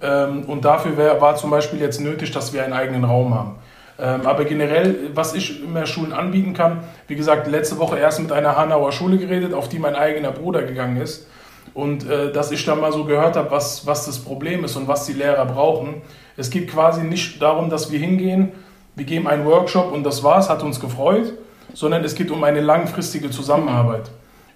Ja. 0.00 0.24
Ähm, 0.24 0.44
und 0.46 0.64
dafür 0.64 0.96
wär, 0.96 1.20
war 1.20 1.36
zum 1.36 1.50
Beispiel 1.50 1.78
jetzt 1.78 2.00
nötig, 2.00 2.32
dass 2.32 2.52
wir 2.52 2.64
einen 2.64 2.72
eigenen 2.72 3.04
Raum 3.04 3.32
haben. 3.32 3.54
Ähm, 3.98 4.26
aber 4.26 4.44
generell, 4.44 5.10
was 5.14 5.34
ich 5.34 5.62
immer 5.62 5.86
Schulen 5.86 6.12
anbieten 6.12 6.54
kann, 6.54 6.80
wie 7.06 7.14
gesagt, 7.14 7.46
letzte 7.46 7.78
Woche 7.78 7.98
erst 7.98 8.18
mit 8.18 8.32
einer 8.32 8.56
Hanauer 8.56 8.90
Schule 8.90 9.18
geredet, 9.18 9.54
auf 9.54 9.68
die 9.68 9.78
mein 9.78 9.94
eigener 9.94 10.32
Bruder 10.32 10.62
gegangen 10.62 11.00
ist. 11.00 11.28
Und 11.74 12.08
äh, 12.08 12.32
dass 12.32 12.52
ich 12.52 12.64
dann 12.64 12.80
mal 12.80 12.92
so 12.92 13.04
gehört 13.04 13.36
habe, 13.36 13.50
was, 13.50 13.86
was 13.86 14.06
das 14.06 14.18
Problem 14.18 14.64
ist 14.64 14.76
und 14.76 14.86
was 14.86 15.06
die 15.06 15.12
Lehrer 15.12 15.44
brauchen. 15.44 16.02
Es 16.36 16.50
geht 16.50 16.70
quasi 16.70 17.02
nicht 17.02 17.42
darum, 17.42 17.68
dass 17.68 17.90
wir 17.90 17.98
hingehen, 17.98 18.52
wir 18.94 19.04
geben 19.04 19.26
einen 19.26 19.44
Workshop 19.44 19.92
und 19.92 20.04
das 20.04 20.22
war's, 20.22 20.48
hat 20.48 20.62
uns 20.62 20.78
gefreut, 20.78 21.34
sondern 21.72 22.04
es 22.04 22.14
geht 22.14 22.30
um 22.30 22.44
eine 22.44 22.60
langfristige 22.60 23.30
Zusammenarbeit. 23.30 24.10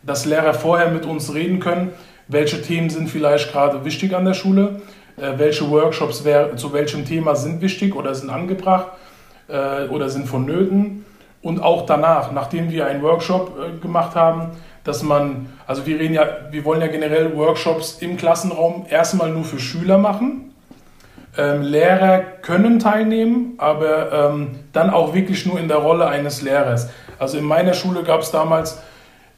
Dass 0.05 0.27
Lehrer 0.27 0.55
vorher 0.55 0.91
mit 0.91 1.07
uns 1.07 1.35
reden 1.35 1.59
können, 1.59 1.91
welche 2.29 2.63
Themen 2.63 2.89
sind 2.89 3.09
vielleicht 3.09 3.51
gerade 3.51 3.85
wichtig 3.85 4.15
an 4.15 4.25
der 4.25 4.35
Schule, 4.35 4.81
äh, 5.17 5.39
welche 5.39 5.69
Workshops 5.69 6.25
wär, 6.25 6.57
zu 6.57 6.73
welchem 6.73 7.05
Thema 7.05 7.35
sind 7.35 7.61
wichtig 7.61 7.97
oder 7.97 8.15
sind 8.15 8.31
angebracht 8.31 8.89
äh, 9.49 9.89
oder 9.89 10.09
sind 10.09 10.29
vonnöten. 10.29 11.05
Und 11.43 11.63
auch 11.63 11.87
danach, 11.87 12.33
nachdem 12.33 12.71
wir 12.71 12.87
einen 12.87 13.03
Workshop 13.03 13.59
äh, 13.59 13.79
gemacht 13.79 14.15
haben, 14.15 14.51
dass 14.89 15.03
man, 15.03 15.49
also 15.67 15.87
wir 15.87 16.01
reden 16.01 16.15
ja, 16.15 16.27
wir 16.51 16.65
wollen 16.65 16.81
ja 16.81 16.87
generell 16.87 17.37
Workshops 17.37 17.99
im 18.01 18.17
Klassenraum 18.17 18.87
erstmal 18.89 19.31
nur 19.31 19.45
für 19.45 19.59
Schüler 19.59 19.99
machen. 19.99 20.55
Ähm, 21.37 21.63
Lehrer 21.63 22.21
können 22.43 22.79
teilnehmen, 22.79 23.55
aber 23.59 24.13
ähm, 24.13 24.61
dann 24.73 24.91
auch 24.91 25.15
wirklich 25.15 25.45
nur 25.47 25.61
in 25.61 25.69
der 25.69 25.77
Rolle 25.77 26.07
eines 26.07 26.43
Lehrers. 26.43 26.89
Also 27.19 27.37
in 27.37 27.45
meiner 27.45 27.75
Schule 27.75 28.03
gab 28.03 28.23
es 28.23 28.31
damals 28.31 28.81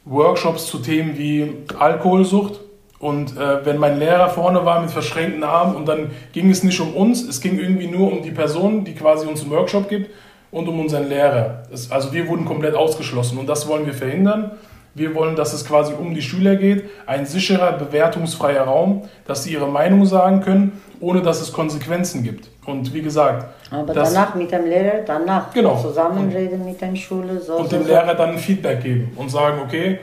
Workshops 0.05 0.67
zu 0.67 0.79
Themen 0.79 1.17
wie 1.17 1.53
Alkoholsucht. 1.77 2.61
Und 2.97 3.35
äh, 3.35 3.65
wenn 3.65 3.77
mein 3.77 3.99
Lehrer 3.99 4.29
vorne 4.29 4.63
war 4.63 4.79
mit 4.79 4.91
verschränkten 4.91 5.43
Armen 5.43 5.75
und 5.75 5.87
dann 5.87 6.11
ging 6.33 6.49
es 6.49 6.63
nicht 6.63 6.79
um 6.79 6.93
uns, 6.93 7.23
es 7.23 7.41
ging 7.41 7.59
irgendwie 7.59 7.87
nur 7.87 8.11
um 8.11 8.21
die 8.21 8.31
Person, 8.31 8.85
die 8.85 8.93
quasi 8.93 9.27
uns 9.27 9.41
einen 9.41 9.51
Workshop 9.51 9.89
gibt 9.89 10.11
und 10.51 10.67
um 10.67 10.79
unseren 10.79 11.09
Lehrer. 11.09 11.63
Es, 11.73 11.91
also 11.91 12.13
wir 12.13 12.27
wurden 12.27 12.45
komplett 12.45 12.75
ausgeschlossen 12.75 13.37
und 13.37 13.47
das 13.47 13.67
wollen 13.67 13.85
wir 13.85 13.93
verhindern. 13.93 14.51
Wir 14.93 15.15
wollen, 15.15 15.35
dass 15.35 15.53
es 15.53 15.65
quasi 15.65 15.93
um 15.93 16.13
die 16.13 16.21
Schüler 16.21 16.55
geht, 16.55 16.89
ein 17.05 17.25
sicherer, 17.25 17.73
bewertungsfreier 17.73 18.63
Raum, 18.63 19.03
dass 19.25 19.43
sie 19.43 19.53
ihre 19.53 19.67
Meinung 19.67 20.05
sagen 20.05 20.41
können, 20.41 20.81
ohne 20.99 21.21
dass 21.21 21.41
es 21.41 21.53
Konsequenzen 21.53 22.23
gibt. 22.23 22.49
Und 22.65 22.93
wie 22.93 23.01
gesagt, 23.01 23.45
aber 23.71 23.93
danach 23.93 24.35
mit 24.35 24.51
dem 24.51 24.65
Lehrer, 24.65 25.01
danach 25.05 25.53
genau. 25.53 25.81
zusammenreden 25.81 26.65
mit 26.65 26.79
der 26.81 26.95
Schule. 26.95 27.39
So, 27.39 27.55
und 27.55 27.71
dem 27.71 27.83
so. 27.83 27.87
Lehrer 27.87 28.13
dann 28.15 28.31
ein 28.31 28.37
Feedback 28.37 28.83
geben 28.83 29.13
und 29.15 29.29
sagen, 29.29 29.61
okay, 29.63 29.99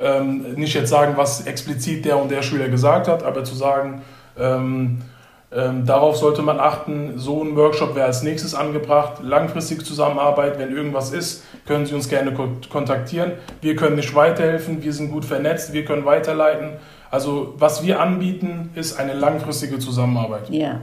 ähm, 0.00 0.54
nicht 0.54 0.74
jetzt 0.74 0.88
sagen, 0.88 1.12
was 1.16 1.46
explizit 1.46 2.04
der 2.04 2.20
und 2.20 2.30
der 2.30 2.42
Schüler 2.42 2.68
gesagt 2.68 3.08
hat, 3.08 3.22
aber 3.22 3.44
zu 3.44 3.54
sagen, 3.54 4.02
ähm, 4.38 5.02
ähm, 5.52 5.84
darauf 5.84 6.16
sollte 6.16 6.42
man 6.42 6.60
achten. 6.60 7.18
So 7.18 7.42
ein 7.42 7.56
Workshop 7.56 7.94
wäre 7.94 8.06
als 8.06 8.22
nächstes 8.22 8.54
angebracht. 8.54 9.22
Langfristige 9.22 9.82
Zusammenarbeit, 9.82 10.58
wenn 10.58 10.74
irgendwas 10.74 11.12
ist, 11.12 11.44
können 11.66 11.86
Sie 11.86 11.94
uns 11.94 12.08
gerne 12.08 12.32
kontaktieren. 12.70 13.32
Wir 13.60 13.74
können 13.74 13.96
nicht 13.96 14.14
weiterhelfen, 14.14 14.82
wir 14.82 14.92
sind 14.92 15.10
gut 15.10 15.24
vernetzt, 15.24 15.72
wir 15.72 15.84
können 15.84 16.04
weiterleiten. 16.04 16.74
Also 17.10 17.54
was 17.58 17.84
wir 17.84 18.00
anbieten, 18.00 18.70
ist 18.74 18.98
eine 18.98 19.14
langfristige 19.14 19.80
Zusammenarbeit. 19.80 20.48
Ja. 20.50 20.82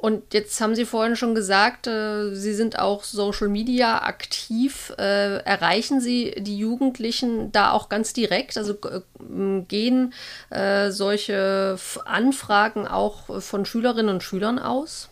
Und 0.00 0.32
jetzt 0.32 0.60
haben 0.60 0.76
Sie 0.76 0.84
vorhin 0.84 1.16
schon 1.16 1.34
gesagt, 1.34 1.88
äh, 1.88 2.32
Sie 2.32 2.54
sind 2.54 2.78
auch 2.78 3.02
Social 3.02 3.48
Media 3.48 4.02
aktiv. 4.02 4.92
Äh, 4.96 5.38
erreichen 5.38 6.00
Sie 6.00 6.36
die 6.38 6.56
Jugendlichen 6.56 7.50
da 7.50 7.72
auch 7.72 7.88
ganz 7.88 8.12
direkt? 8.12 8.56
Also 8.56 8.74
äh, 8.74 9.62
gehen 9.66 10.14
äh, 10.50 10.90
solche 10.92 11.76
Anfragen 12.04 12.86
auch 12.86 13.42
von 13.42 13.64
Schülerinnen 13.64 14.14
und 14.14 14.22
Schülern 14.22 14.60
aus? 14.60 15.10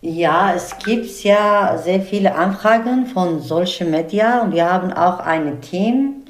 Ja, 0.00 0.54
es 0.54 0.78
gibt 0.78 1.24
ja 1.24 1.76
sehr 1.76 2.00
viele 2.00 2.34
Anfragen 2.34 3.06
von 3.06 3.40
Social 3.40 3.88
Media 3.88 4.42
und 4.42 4.52
wir 4.52 4.70
haben 4.70 4.92
auch 4.92 5.18
ein 5.18 5.60
Team, 5.60 6.25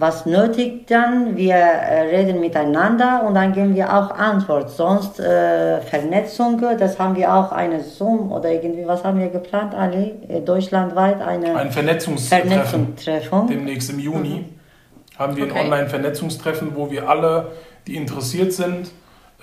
was 0.00 0.24
nötig 0.24 0.86
dann, 0.86 1.36
wir 1.36 1.56
äh, 1.56 2.00
reden 2.16 2.40
miteinander 2.40 3.22
und 3.26 3.34
dann 3.34 3.52
geben 3.52 3.74
wir 3.74 3.94
auch 3.94 4.10
Antwort. 4.10 4.70
Sonst 4.70 5.20
äh, 5.20 5.82
Vernetzung, 5.82 6.58
das 6.78 6.98
haben 6.98 7.16
wir 7.16 7.34
auch 7.34 7.52
eine 7.52 7.84
Zoom 7.84 8.32
oder 8.32 8.50
irgendwie, 8.50 8.86
was 8.86 9.04
haben 9.04 9.18
wir 9.18 9.28
geplant, 9.28 9.74
Ali? 9.74 10.14
Äh, 10.26 10.40
deutschlandweit 10.40 11.20
eine 11.20 11.54
ein 11.54 11.70
Vernetzungstreffen. 11.70 12.50
Vernetzungstreffen. 12.50 13.46
Demnächst 13.48 13.90
im 13.90 13.98
Juni 13.98 14.46
mhm. 14.46 15.18
haben 15.18 15.36
wir 15.36 15.44
okay. 15.44 15.58
ein 15.58 15.66
Online-Vernetzungstreffen, 15.66 16.74
wo 16.74 16.90
wir 16.90 17.06
alle, 17.06 17.48
die 17.86 17.96
interessiert 17.96 18.54
sind, 18.54 18.92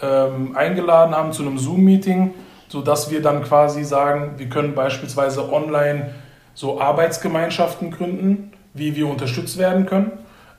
ähm, 0.02 0.58
eingeladen 0.58 1.16
haben 1.16 1.34
zu 1.34 1.44
einem 1.44 1.60
Zoom-Meeting, 1.60 2.34
sodass 2.68 3.12
wir 3.12 3.22
dann 3.22 3.44
quasi 3.44 3.84
sagen, 3.84 4.34
wir 4.38 4.50
können 4.50 4.74
beispielsweise 4.74 5.54
online 5.54 6.16
so 6.56 6.82
Arbeitsgemeinschaften 6.82 7.92
gründen, 7.92 8.54
wie 8.74 8.96
wir 8.96 9.08
unterstützt 9.08 9.60
werden 9.60 9.86
können 9.86 10.14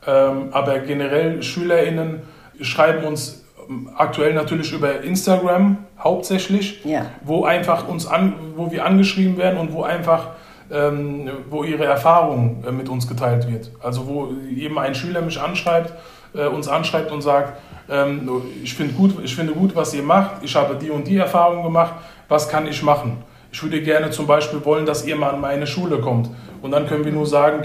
aber 0.07 0.79
generell 0.79 1.43
SchülerInnen 1.43 2.23
schreiben 2.61 3.05
uns 3.05 3.45
ähm, 3.69 3.91
aktuell 3.97 4.35
natürlich 4.35 4.73
über 4.73 5.01
Instagram 5.03 5.79
hauptsächlich, 5.99 6.85
ja. 6.85 7.07
wo 7.23 7.45
einfach 7.45 7.89
uns 7.89 8.07
an, 8.07 8.35
wo 8.57 8.71
wir 8.71 8.85
angeschrieben 8.85 9.37
werden 9.37 9.59
und 9.59 9.73
wo 9.73 9.83
einfach 9.83 10.29
ähm, 10.71 11.31
wo 11.49 11.65
ihre 11.65 11.85
Erfahrung 11.85 12.63
äh, 12.67 12.73
mit 12.73 12.89
uns 12.89 13.09
geteilt 13.09 13.51
wird. 13.51 13.71
Also 13.83 14.07
wo 14.07 14.29
eben 14.55 14.79
ein 14.79 14.95
Schüler 14.95 15.23
mich 15.23 15.41
anschreibt, 15.41 15.93
äh, 16.35 16.47
uns 16.47 16.69
anschreibt 16.69 17.11
und 17.11 17.23
sagt, 17.23 17.59
ähm, 17.89 18.29
ich 18.63 18.75
finde 18.75 18.95
gut, 18.95 19.15
ich 19.23 19.35
finde 19.35 19.55
gut, 19.55 19.75
was 19.75 19.95
ihr 19.95 20.03
macht, 20.03 20.43
ich 20.43 20.55
habe 20.55 20.77
die 20.77 20.91
und 20.91 21.07
die 21.09 21.17
Erfahrung 21.17 21.63
gemacht, 21.63 21.95
was 22.29 22.49
kann 22.49 22.67
ich 22.67 22.83
machen? 22.83 23.23
Ich 23.51 23.63
würde 23.63 23.81
gerne 23.81 24.11
zum 24.11 24.27
Beispiel 24.27 24.63
wollen, 24.65 24.85
dass 24.85 25.07
ihr 25.07 25.17
mal 25.17 25.31
an 25.31 25.41
meine 25.41 25.67
Schule 25.67 26.01
kommt. 26.01 26.29
Und 26.61 26.71
dann 26.73 26.87
können 26.87 27.05
wir 27.07 27.13
nur 27.13 27.27
sagen, 27.27 27.63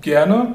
gerne, 0.00 0.54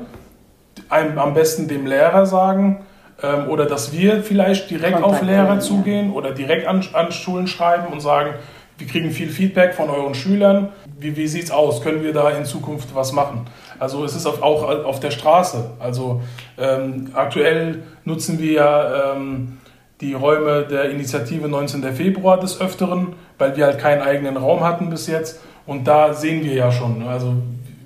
einem, 0.89 1.17
am 1.17 1.33
besten 1.33 1.67
dem 1.67 1.85
Lehrer 1.85 2.25
sagen 2.25 2.85
ähm, 3.21 3.49
oder 3.49 3.65
dass 3.65 3.91
wir 3.91 4.23
vielleicht 4.23 4.69
direkt 4.69 4.93
Kontakt 4.93 5.21
auf 5.21 5.21
Lehrer 5.21 5.59
zugehen 5.59 6.11
oder 6.11 6.31
direkt 6.31 6.67
an, 6.67 6.85
an 6.93 7.11
Schulen 7.11 7.47
schreiben 7.47 7.91
und 7.91 8.01
sagen, 8.01 8.35
wir 8.77 8.87
kriegen 8.87 9.11
viel 9.11 9.29
Feedback 9.29 9.73
von 9.73 9.89
euren 9.89 10.13
Schülern. 10.15 10.69
Wie, 10.99 11.15
wie 11.15 11.27
sieht 11.27 11.45
es 11.45 11.51
aus? 11.51 11.81
Können 11.81 12.03
wir 12.03 12.11
da 12.11 12.29
in 12.31 12.43
Zukunft 12.43 12.93
was 12.93 13.13
machen? 13.13 13.47
Also 13.79 14.03
es 14.03 14.15
ist 14.15 14.25
auch 14.25 14.63
auf 14.85 14.99
der 14.99 15.11
Straße. 15.11 15.71
Also 15.79 16.21
ähm, 16.57 17.11
aktuell 17.13 17.83
nutzen 18.03 18.39
wir 18.39 18.51
ja 18.51 19.13
ähm, 19.13 19.59
die 20.01 20.13
Räume 20.13 20.63
der 20.63 20.89
Initiative 20.89 21.47
19. 21.47 21.83
Februar 21.93 22.37
des 22.37 22.59
Öfteren, 22.59 23.13
weil 23.37 23.55
wir 23.55 23.65
halt 23.65 23.79
keinen 23.79 24.01
eigenen 24.01 24.35
Raum 24.35 24.61
hatten 24.61 24.89
bis 24.89 25.07
jetzt. 25.07 25.41
Und 25.65 25.87
da 25.87 26.13
sehen 26.13 26.43
wir 26.43 26.53
ja 26.53 26.71
schon. 26.71 27.03
Also 27.07 27.33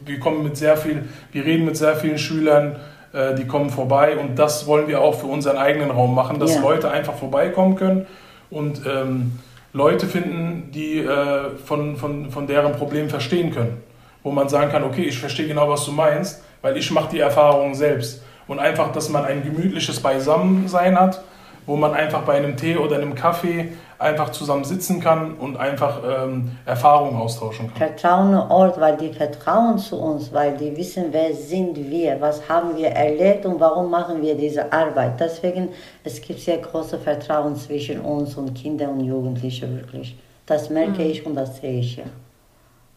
wir 0.09 0.19
kommen 0.19 0.43
mit 0.43 0.57
sehr 0.57 0.75
viel, 0.75 1.03
wir 1.31 1.45
reden 1.45 1.65
mit 1.65 1.77
sehr 1.77 1.95
vielen 1.95 2.17
Schülern, 2.17 2.77
äh, 3.13 3.35
die 3.35 3.45
kommen 3.45 3.69
vorbei 3.69 4.17
und 4.17 4.37
das 4.37 4.67
wollen 4.67 4.87
wir 4.87 5.01
auch 5.01 5.19
für 5.19 5.27
unseren 5.27 5.57
eigenen 5.57 5.91
Raum 5.91 6.15
machen, 6.15 6.39
dass 6.39 6.55
ja. 6.55 6.61
Leute 6.61 6.91
einfach 6.91 7.13
vorbeikommen 7.13 7.75
können 7.75 8.07
und 8.49 8.81
ähm, 8.85 9.39
Leute 9.71 10.07
finden, 10.07 10.71
die 10.73 10.99
äh, 10.99 11.55
von, 11.63 11.95
von, 11.95 12.31
von 12.31 12.47
deren 12.47 12.73
Problem 12.73 13.09
verstehen 13.09 13.51
können. 13.51 13.77
Wo 14.23 14.31
man 14.31 14.49
sagen 14.49 14.71
kann, 14.71 14.83
okay, 14.83 15.03
ich 15.03 15.19
verstehe 15.19 15.47
genau, 15.47 15.69
was 15.69 15.85
du 15.85 15.91
meinst, 15.91 16.43
weil 16.61 16.75
ich 16.75 16.91
mache 16.91 17.09
die 17.11 17.19
Erfahrung 17.19 17.75
selbst. 17.75 18.23
Und 18.47 18.59
einfach, 18.59 18.91
dass 18.91 19.09
man 19.09 19.25
ein 19.25 19.43
gemütliches 19.43 19.99
Beisammensein 19.99 20.99
hat, 20.99 21.21
wo 21.65 21.75
man 21.75 21.93
einfach 21.93 22.21
bei 22.21 22.37
einem 22.37 22.55
Tee 22.57 22.77
oder 22.77 22.95
einem 22.95 23.15
Kaffee 23.15 23.69
einfach 23.99 24.31
zusammen 24.31 24.63
sitzen 24.63 25.01
kann 25.01 25.33
und 25.33 25.57
einfach 25.57 26.01
ähm, 26.07 26.57
Erfahrungen 26.65 27.17
austauschen 27.17 27.67
kann. 27.67 27.77
Vertrauen 27.77 28.33
Ort, 28.33 28.79
weil 28.79 28.95
die 28.95 29.11
vertrauen 29.11 29.77
zu 29.77 29.97
uns, 29.97 30.33
weil 30.33 30.55
die 30.57 30.75
wissen, 30.75 31.05
wer 31.11 31.33
sind 31.33 31.75
wir, 31.75 32.19
was 32.21 32.47
haben 32.47 32.77
wir 32.77 32.87
erlebt 32.87 33.45
und 33.45 33.59
warum 33.59 33.91
machen 33.91 34.21
wir 34.21 34.35
diese 34.35 34.71
Arbeit. 34.71 35.19
Deswegen, 35.19 35.69
es 36.03 36.21
gibt 36.21 36.39
sehr 36.39 36.59
große 36.59 36.97
Vertrauen 36.97 37.55
zwischen 37.57 37.99
uns 37.99 38.35
und 38.35 38.53
Kinder 38.53 38.89
und 38.89 39.01
Jugendliche 39.01 39.69
wirklich. 39.69 40.17
Das 40.45 40.69
merke 40.69 41.03
mhm. 41.03 41.09
ich 41.09 41.25
und 41.25 41.35
das 41.35 41.57
sehe 41.57 41.79
ich 41.79 41.97
ja. 41.97 42.05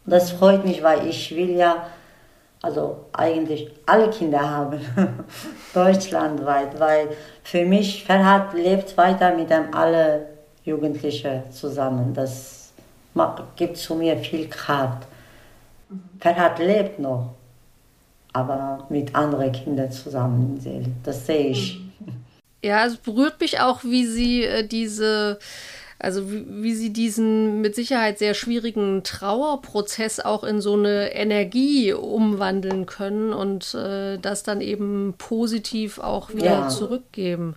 Das 0.07 0.31
freut 0.31 0.64
mich, 0.64 0.83
weil 0.83 1.07
ich 1.07 1.35
will 1.35 1.51
ja 1.51 1.87
also 2.62 3.07
eigentlich 3.12 3.70
alle 3.87 4.09
Kinder 4.11 4.48
haben, 4.48 4.81
deutschlandweit, 5.75 6.79
weil 6.79 7.09
für 7.42 7.64
mich 7.64 8.05
Ferhat 8.05 8.55
lebt 8.55 8.96
weiter 8.96 9.35
mit 9.35 9.51
dem 9.51 9.75
alle 9.75 10.29
Jugendliche 10.64 11.42
zusammen. 11.51 12.14
Das 12.14 12.72
gibt 13.57 13.77
zu 13.77 13.96
mir 13.96 14.16
viel 14.16 14.48
Kraft. 14.48 15.09
Ferhat 16.20 16.61
lebt 16.61 17.01
noch, 17.01 17.35
aber 18.33 18.87
mit 18.88 19.14
anderen 19.14 19.51
Kindern 19.51 19.90
zusammen. 19.90 20.96
Das 21.03 21.27
sehe 21.27 21.48
ich. 21.48 21.81
Ja, 22.64 22.87
es 22.87 22.96
berührt 22.96 23.40
mich 23.40 23.59
auch, 23.59 23.83
wie 23.83 24.07
Sie 24.07 24.44
äh, 24.44 24.66
diese 24.66 25.40
Also 26.02 26.32
wie, 26.32 26.44
wie, 26.48 26.74
sie 26.74 26.92
diesen 26.92 27.60
mit 27.60 27.76
Sicherheit 27.76 28.18
sehr 28.18 28.34
schwierigen 28.34 29.04
Trauerprozess 29.04 30.18
auch 30.18 30.42
in 30.42 30.60
so 30.60 30.74
eine 30.74 31.14
Energie 31.14 31.92
umwandeln 31.92 32.86
können 32.86 33.32
und 33.32 33.72
äh, 33.74 34.18
das 34.18 34.42
dann 34.42 34.60
eben 34.60 35.14
positiv 35.16 36.00
auch 36.00 36.34
wieder 36.34 36.44
ja. 36.44 36.68
zurückgeben. 36.68 37.54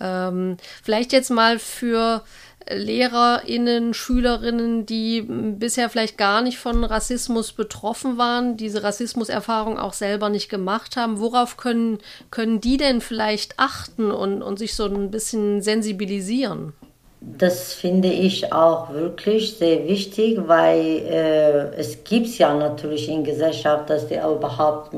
Ähm, 0.00 0.58
vielleicht 0.82 1.14
jetzt 1.14 1.30
mal 1.30 1.58
für 1.58 2.22
LehrerInnen, 2.70 3.94
SchülerInnen, 3.94 4.84
die 4.84 5.22
bisher 5.22 5.88
vielleicht 5.88 6.18
gar 6.18 6.42
nicht 6.42 6.58
von 6.58 6.84
Rassismus 6.84 7.52
betroffen 7.52 8.18
waren, 8.18 8.58
diese 8.58 8.82
Rassismuserfahrung 8.82 9.78
auch 9.78 9.94
selber 9.94 10.28
nicht 10.28 10.50
gemacht 10.50 10.98
haben. 10.98 11.20
Worauf 11.20 11.56
können, 11.56 12.00
können 12.30 12.60
die 12.60 12.76
denn 12.76 13.00
vielleicht 13.00 13.58
achten 13.58 14.10
und, 14.10 14.42
und 14.42 14.58
sich 14.58 14.74
so 14.74 14.84
ein 14.84 15.10
bisschen 15.10 15.62
sensibilisieren? 15.62 16.74
Das 17.20 17.72
finde 17.72 18.08
ich 18.08 18.52
auch 18.52 18.92
wirklich 18.92 19.58
sehr 19.58 19.86
wichtig, 19.88 20.38
weil 20.46 20.78
äh, 20.80 21.76
es 21.76 22.04
gibt 22.04 22.28
ja 22.38 22.54
natürlich 22.54 23.08
in 23.08 23.24
Gesellschaft, 23.24 23.90
dass 23.90 24.06
die 24.06 24.14
überhaupt 24.14 24.94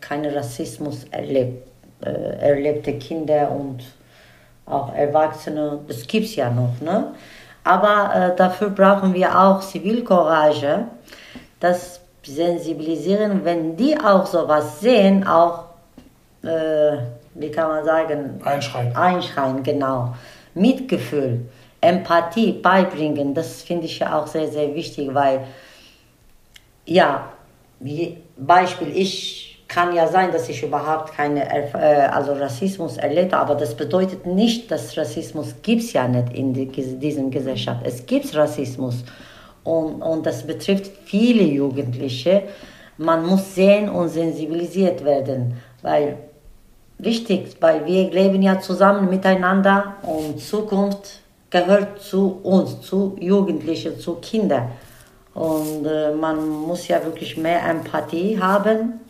keinen 0.00 0.34
Rassismus 0.34 1.04
erlebt, 1.10 1.66
äh, 2.04 2.10
erlebte 2.10 2.92
Kinder 2.94 3.50
und 3.50 3.82
auch 4.64 4.94
Erwachsene, 4.94 5.80
das 5.88 6.06
gibt 6.06 6.26
es 6.26 6.36
ja 6.36 6.50
noch. 6.50 6.80
Ne? 6.80 7.14
Aber 7.64 8.14
äh, 8.14 8.36
dafür 8.36 8.70
brauchen 8.70 9.12
wir 9.12 9.36
auch 9.36 9.60
Zivilcourage, 9.60 10.84
das 11.58 12.00
sensibilisieren, 12.24 13.44
wenn 13.44 13.76
die 13.76 13.98
auch 13.98 14.26
sowas 14.26 14.80
sehen, 14.80 15.26
auch, 15.26 15.64
äh, 16.42 16.98
wie 17.34 17.50
kann 17.50 17.68
man 17.68 17.84
sagen, 17.84 18.40
einschreien. 18.44 18.94
Einschreien, 18.94 19.62
genau. 19.62 20.14
Mitgefühl, 20.54 21.40
Empathie 21.86 22.52
beibringen, 22.52 23.34
das 23.34 23.62
finde 23.62 23.86
ich 23.86 23.98
ja 23.98 24.18
auch 24.18 24.26
sehr, 24.26 24.48
sehr 24.48 24.74
wichtig, 24.74 25.12
weil, 25.12 25.46
ja, 26.84 27.32
Beispiel, 28.36 28.88
ich 28.94 29.46
kann 29.68 29.94
ja 29.94 30.06
sein, 30.06 30.30
dass 30.32 30.48
ich 30.48 30.62
überhaupt 30.62 31.12
keine 31.12 31.44
äh, 31.48 32.06
also 32.06 32.32
Rassismus 32.32 32.96
erlebe, 32.96 33.36
aber 33.36 33.54
das 33.54 33.74
bedeutet 33.74 34.24
nicht, 34.26 34.70
dass 34.70 34.96
Rassismus 34.96 35.56
gibt 35.62 35.82
es 35.82 35.92
ja 35.92 36.06
nicht 36.06 36.32
in 36.32 36.54
die, 36.54 36.66
dieser 36.68 37.22
Gesellschaft. 37.24 37.80
Es 37.84 38.06
gibt 38.06 38.34
Rassismus 38.34 39.04
und, 39.64 40.02
und 40.02 40.24
das 40.24 40.46
betrifft 40.46 40.90
viele 41.04 41.42
Jugendliche. 41.42 42.44
Man 42.96 43.26
muss 43.26 43.54
sehen 43.54 43.88
und 43.88 44.08
sensibilisiert 44.08 45.04
werden, 45.04 45.60
weil 45.82 46.16
wichtig, 46.98 47.56
weil 47.60 47.84
wir 47.84 48.10
leben 48.10 48.42
ja 48.42 48.60
zusammen 48.60 49.10
miteinander 49.10 49.96
und 50.02 50.40
Zukunft 50.40 51.20
gehört 51.62 52.00
zu 52.00 52.40
uns, 52.42 52.80
zu 52.80 53.16
Jugendlichen, 53.20 53.98
zu 53.98 54.14
Kindern. 54.16 54.70
Und 55.34 55.84
äh, 55.84 56.12
man 56.12 56.48
muss 56.48 56.88
ja 56.88 57.02
wirklich 57.04 57.36
mehr 57.36 57.62
Empathie 57.68 58.40
haben 58.40 59.00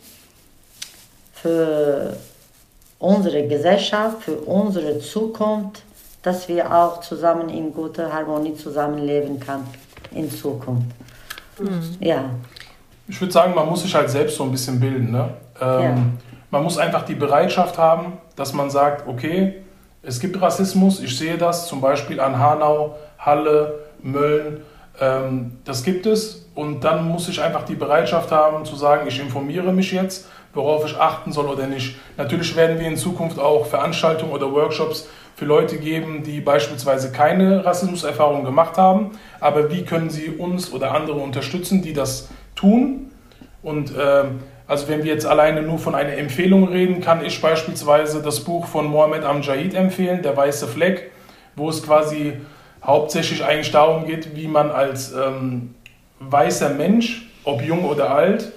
für 1.33 2.17
unsere 2.99 3.47
Gesellschaft, 3.47 4.23
für 4.23 4.37
unsere 4.37 4.99
Zukunft, 4.99 5.83
dass 6.21 6.49
wir 6.49 6.73
auch 6.75 6.99
zusammen 7.01 7.49
in 7.49 7.73
guter 7.73 8.11
Harmonie 8.11 8.55
zusammenleben 8.55 9.39
können 9.39 9.67
in 10.11 10.29
Zukunft. 10.29 10.87
Mhm. 11.59 11.95
Ja. 11.99 12.25
Ich 13.07 13.21
würde 13.21 13.31
sagen, 13.31 13.55
man 13.55 13.69
muss 13.69 13.83
sich 13.83 13.95
halt 13.95 14.09
selbst 14.09 14.35
so 14.35 14.43
ein 14.43 14.51
bisschen 14.51 14.79
bilden. 14.79 15.11
Ne? 15.11 15.29
Ähm, 15.61 15.81
ja. 15.81 15.97
Man 16.51 16.63
muss 16.63 16.77
einfach 16.77 17.05
die 17.05 17.15
Bereitschaft 17.15 17.77
haben, 17.77 18.17
dass 18.35 18.53
man 18.53 18.69
sagt, 18.69 19.07
okay, 19.07 19.61
es 20.01 20.19
gibt 20.19 20.41
Rassismus, 20.41 21.01
ich 21.01 21.17
sehe 21.17 21.37
das 21.37 21.67
zum 21.67 21.81
Beispiel 21.81 22.19
an 22.19 22.37
Hanau, 22.39 22.95
Halle, 23.19 23.79
Mölln, 24.01 24.61
ähm, 24.99 25.57
das 25.65 25.83
gibt 25.83 26.05
es. 26.05 26.45
Und 26.55 26.83
dann 26.83 27.07
muss 27.07 27.29
ich 27.29 27.41
einfach 27.41 27.63
die 27.63 27.75
Bereitschaft 27.75 28.31
haben 28.31 28.65
zu 28.65 28.75
sagen, 28.75 29.07
ich 29.07 29.19
informiere 29.19 29.71
mich 29.71 29.91
jetzt 29.91 30.27
worauf 30.57 30.85
ich 30.85 30.97
achten 30.97 31.31
soll 31.31 31.45
oder 31.45 31.67
nicht. 31.67 31.95
Natürlich 32.17 32.55
werden 32.55 32.79
wir 32.79 32.87
in 32.87 32.97
Zukunft 32.97 33.39
auch 33.39 33.67
Veranstaltungen 33.67 34.31
oder 34.31 34.51
Workshops 34.51 35.07
für 35.35 35.45
Leute 35.45 35.77
geben, 35.77 36.23
die 36.23 36.41
beispielsweise 36.41 37.11
keine 37.11 37.63
Rassismuserfahrung 37.63 38.43
gemacht 38.43 38.77
haben. 38.77 39.11
Aber 39.39 39.71
wie 39.71 39.85
können 39.85 40.09
sie 40.09 40.29
uns 40.29 40.73
oder 40.73 40.93
andere 40.93 41.19
unterstützen, 41.19 41.81
die 41.81 41.93
das 41.93 42.29
tun? 42.55 43.11
Und 43.61 43.95
äh, 43.95 44.23
also 44.67 44.87
wenn 44.89 45.03
wir 45.03 45.13
jetzt 45.13 45.25
alleine 45.25 45.61
nur 45.61 45.79
von 45.79 45.95
einer 45.95 46.13
Empfehlung 46.13 46.67
reden, 46.67 46.99
kann 47.01 47.23
ich 47.23 47.41
beispielsweise 47.41 48.21
das 48.21 48.41
Buch 48.41 48.65
von 48.67 48.87
Mohammed 48.87 49.23
Amjahid 49.23 49.73
empfehlen, 49.73 50.21
Der 50.21 50.35
weiße 50.35 50.67
Fleck, 50.67 51.11
wo 51.55 51.69
es 51.69 51.81
quasi 51.81 52.33
hauptsächlich 52.83 53.43
eigentlich 53.43 53.71
darum 53.71 54.05
geht, 54.05 54.35
wie 54.35 54.47
man 54.47 54.69
als 54.69 55.13
ähm, 55.13 55.75
weißer 56.19 56.69
Mensch, 56.71 57.29
ob 57.43 57.61
jung 57.61 57.85
oder 57.85 58.11
alt, 58.11 58.51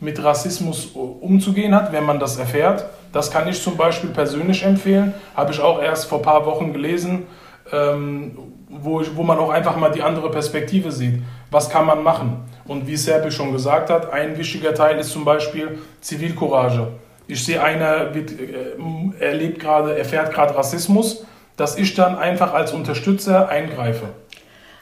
mit 0.00 0.22
Rassismus 0.22 0.86
umzugehen 0.86 1.74
hat, 1.74 1.92
wenn 1.92 2.04
man 2.04 2.18
das 2.18 2.36
erfährt. 2.36 2.84
Das 3.12 3.30
kann 3.30 3.48
ich 3.48 3.62
zum 3.62 3.76
Beispiel 3.76 4.10
persönlich 4.10 4.62
empfehlen. 4.64 5.14
Habe 5.34 5.52
ich 5.52 5.60
auch 5.60 5.80
erst 5.80 6.06
vor 6.06 6.18
ein 6.18 6.24
paar 6.24 6.44
Wochen 6.44 6.72
gelesen, 6.72 7.26
ähm, 7.72 8.36
wo, 8.68 9.00
ich, 9.00 9.16
wo 9.16 9.22
man 9.22 9.38
auch 9.38 9.50
einfach 9.50 9.76
mal 9.76 9.90
die 9.90 10.02
andere 10.02 10.30
Perspektive 10.30 10.92
sieht. 10.92 11.22
Was 11.50 11.70
kann 11.70 11.86
man 11.86 12.02
machen? 12.02 12.44
Und 12.66 12.86
wie 12.86 12.96
Serpil 12.96 13.30
schon 13.30 13.52
gesagt 13.52 13.90
hat, 13.90 14.12
ein 14.12 14.38
wichtiger 14.38 14.74
Teil 14.74 14.98
ist 14.98 15.10
zum 15.10 15.24
Beispiel 15.24 15.78
Zivilcourage. 16.00 16.88
Ich 17.26 17.44
sehe, 17.44 17.62
einer 17.62 18.14
wird, 18.14 18.32
äh, 18.32 19.22
erlebt 19.22 19.60
gerade, 19.60 19.96
erfährt 19.96 20.32
gerade 20.32 20.54
Rassismus, 20.54 21.24
dass 21.56 21.76
ich 21.76 21.94
dann 21.94 22.16
einfach 22.16 22.52
als 22.52 22.72
Unterstützer 22.72 23.48
eingreife. 23.48 24.08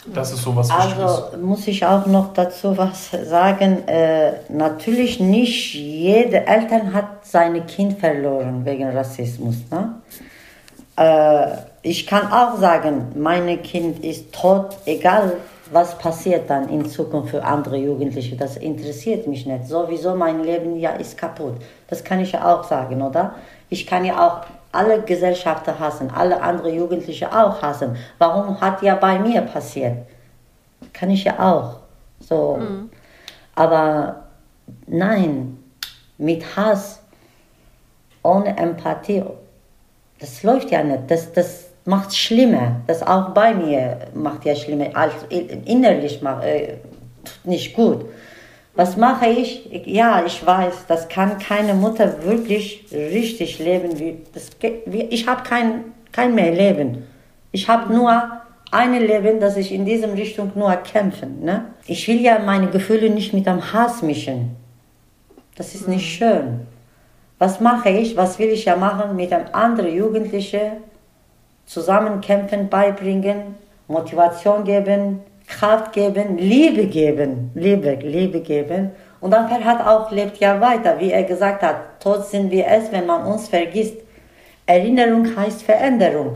Das 0.06 0.32
ist 0.32 0.42
sowas 0.42 0.68
Also 0.70 1.36
muss 1.40 1.68
ich 1.68 1.86
auch 1.86 2.06
noch 2.06 2.32
dazu 2.32 2.76
was 2.76 3.10
sagen. 3.24 3.86
Äh, 3.86 4.32
natürlich 4.48 5.20
nicht 5.20 5.74
jede 5.74 6.44
Eltern 6.46 6.92
hat 6.92 7.24
seine 7.24 7.62
Kind 7.62 8.00
verloren 8.00 8.64
wegen 8.64 8.88
Rassismus. 8.90 9.56
Ne? 9.70 9.94
Äh, 10.96 11.56
ich 11.82 12.06
kann 12.06 12.32
auch 12.32 12.58
sagen, 12.58 13.12
mein 13.14 13.62
Kind 13.62 14.04
ist 14.04 14.32
tot, 14.32 14.76
egal 14.86 15.34
was 15.72 15.96
passiert 15.98 16.50
dann 16.50 16.68
in 16.68 16.86
Zukunft 16.86 17.30
für 17.30 17.44
andere 17.44 17.76
Jugendliche. 17.76 18.36
Das 18.36 18.56
interessiert 18.56 19.26
mich 19.26 19.46
nicht. 19.46 19.66
Sowieso 19.66 20.14
mein 20.14 20.42
Leben 20.42 20.78
ja 20.78 20.90
ist 20.90 21.16
kaputt. 21.16 21.54
Das 21.88 22.04
kann 22.04 22.20
ich 22.20 22.32
ja 22.32 22.52
auch 22.52 22.64
sagen, 22.64 23.00
oder? 23.00 23.34
Ich 23.68 23.86
kann 23.86 24.04
ja 24.04 24.26
auch 24.26 24.46
alle 24.72 25.02
Gesellschaften 25.02 25.78
hassen, 25.78 26.10
alle 26.10 26.42
anderen 26.42 26.74
Jugendliche 26.74 27.30
auch 27.30 27.60
hassen. 27.62 27.96
Warum 28.18 28.60
hat 28.60 28.82
ja 28.82 28.94
bei 28.94 29.18
mir 29.18 29.42
passiert? 29.42 29.98
Kann 30.92 31.10
ich 31.10 31.24
ja 31.24 31.38
auch. 31.38 31.80
So. 32.20 32.56
Mhm. 32.56 32.90
Aber 33.54 34.24
nein, 34.86 35.58
mit 36.18 36.56
Hass, 36.56 37.00
ohne 38.22 38.56
Empathie, 38.56 39.24
das 40.20 40.42
läuft 40.42 40.70
ja 40.70 40.82
nicht. 40.82 41.10
Das, 41.10 41.32
das 41.32 41.71
macht 41.84 42.10
es 42.10 42.18
schlimmer. 42.18 42.80
Das 42.86 43.02
auch 43.02 43.30
bei 43.30 43.54
mir 43.54 43.98
macht 44.14 44.44
ja 44.44 44.54
schlimmer. 44.54 44.90
Also 44.94 45.16
innerlich 45.28 46.22
macht, 46.22 46.44
äh, 46.44 46.74
nicht 47.44 47.74
gut. 47.74 48.04
Was 48.74 48.96
mache 48.96 49.26
ich? 49.26 49.68
Ja, 49.84 50.24
ich 50.24 50.44
weiß, 50.44 50.86
das 50.88 51.08
kann 51.08 51.38
keine 51.38 51.74
Mutter 51.74 52.24
wirklich 52.24 52.86
richtig 52.90 53.58
leben. 53.58 53.98
Wie, 53.98 54.18
das, 54.32 54.50
wie, 54.86 55.02
ich 55.02 55.26
habe 55.26 55.42
kein, 55.42 55.84
kein 56.10 56.34
mehr 56.34 56.52
Leben. 56.52 57.06
Ich 57.50 57.68
habe 57.68 57.92
nur 57.92 58.40
ein 58.70 58.94
Leben, 58.94 59.40
das 59.40 59.58
ich 59.58 59.72
in 59.72 59.84
diesem 59.84 60.12
Richtung 60.12 60.52
nur 60.54 60.74
kämpfen. 60.76 61.44
Ne? 61.44 61.66
Ich 61.86 62.08
will 62.08 62.20
ja 62.22 62.38
meine 62.38 62.68
Gefühle 62.68 63.10
nicht 63.10 63.34
mit 63.34 63.46
dem 63.46 63.72
Hass 63.72 64.00
mischen. 64.00 64.56
Das 65.56 65.74
ist 65.74 65.86
nicht 65.86 66.20
mhm. 66.20 66.24
schön. 66.24 66.60
Was 67.38 67.60
mache 67.60 67.90
ich? 67.90 68.16
Was 68.16 68.38
will 68.38 68.48
ich 68.48 68.64
ja 68.64 68.76
machen? 68.76 69.16
Mit 69.16 69.32
einem 69.32 69.48
anderen 69.52 69.94
Jugendlichen 69.94 70.78
zusammen 71.66 72.20
kämpfen, 72.20 72.68
beibringen, 72.68 73.56
Motivation 73.88 74.64
geben, 74.64 75.20
Kraft 75.46 75.92
geben, 75.92 76.38
Liebe 76.38 76.86
geben, 76.86 77.50
Liebe, 77.54 77.94
Liebe 77.94 78.40
geben. 78.40 78.90
Und 79.20 79.30
dann 79.30 79.48
Ferhat 79.48 79.86
auch 79.86 80.10
lebt 80.10 80.38
ja 80.38 80.60
weiter, 80.60 80.98
wie 80.98 81.12
er 81.12 81.22
gesagt 81.22 81.62
hat, 81.62 82.00
tot 82.00 82.26
sind 82.26 82.50
wir 82.50 82.66
es, 82.66 82.90
wenn 82.90 83.06
man 83.06 83.24
uns 83.24 83.48
vergisst. 83.48 83.96
Erinnerung 84.66 85.36
heißt 85.36 85.62
Veränderung. 85.62 86.34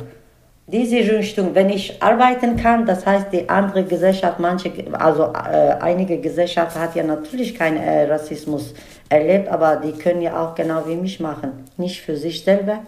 Diese 0.68 0.96
Richtung, 0.96 1.54
wenn 1.54 1.70
ich 1.70 2.02
arbeiten 2.02 2.56
kann, 2.56 2.86
das 2.86 3.06
heißt 3.06 3.32
die 3.32 3.48
andere 3.48 3.84
Gesellschaft, 3.84 4.40
manche, 4.40 4.72
also 4.92 5.32
äh, 5.32 5.76
einige 5.80 6.18
Gesellschaften 6.18 6.80
hat 6.80 6.96
ja 6.96 7.04
natürlich 7.04 7.54
keinen 7.54 7.76
äh, 7.76 8.10
Rassismus 8.10 8.74
erlebt, 9.08 9.48
aber 9.48 9.76
die 9.76 9.92
können 9.92 10.22
ja 10.22 10.44
auch 10.44 10.56
genau 10.56 10.82
wie 10.88 10.96
mich 10.96 11.20
machen. 11.20 11.64
Nicht 11.76 12.02
für 12.02 12.16
sich 12.16 12.42
selber, 12.42 12.80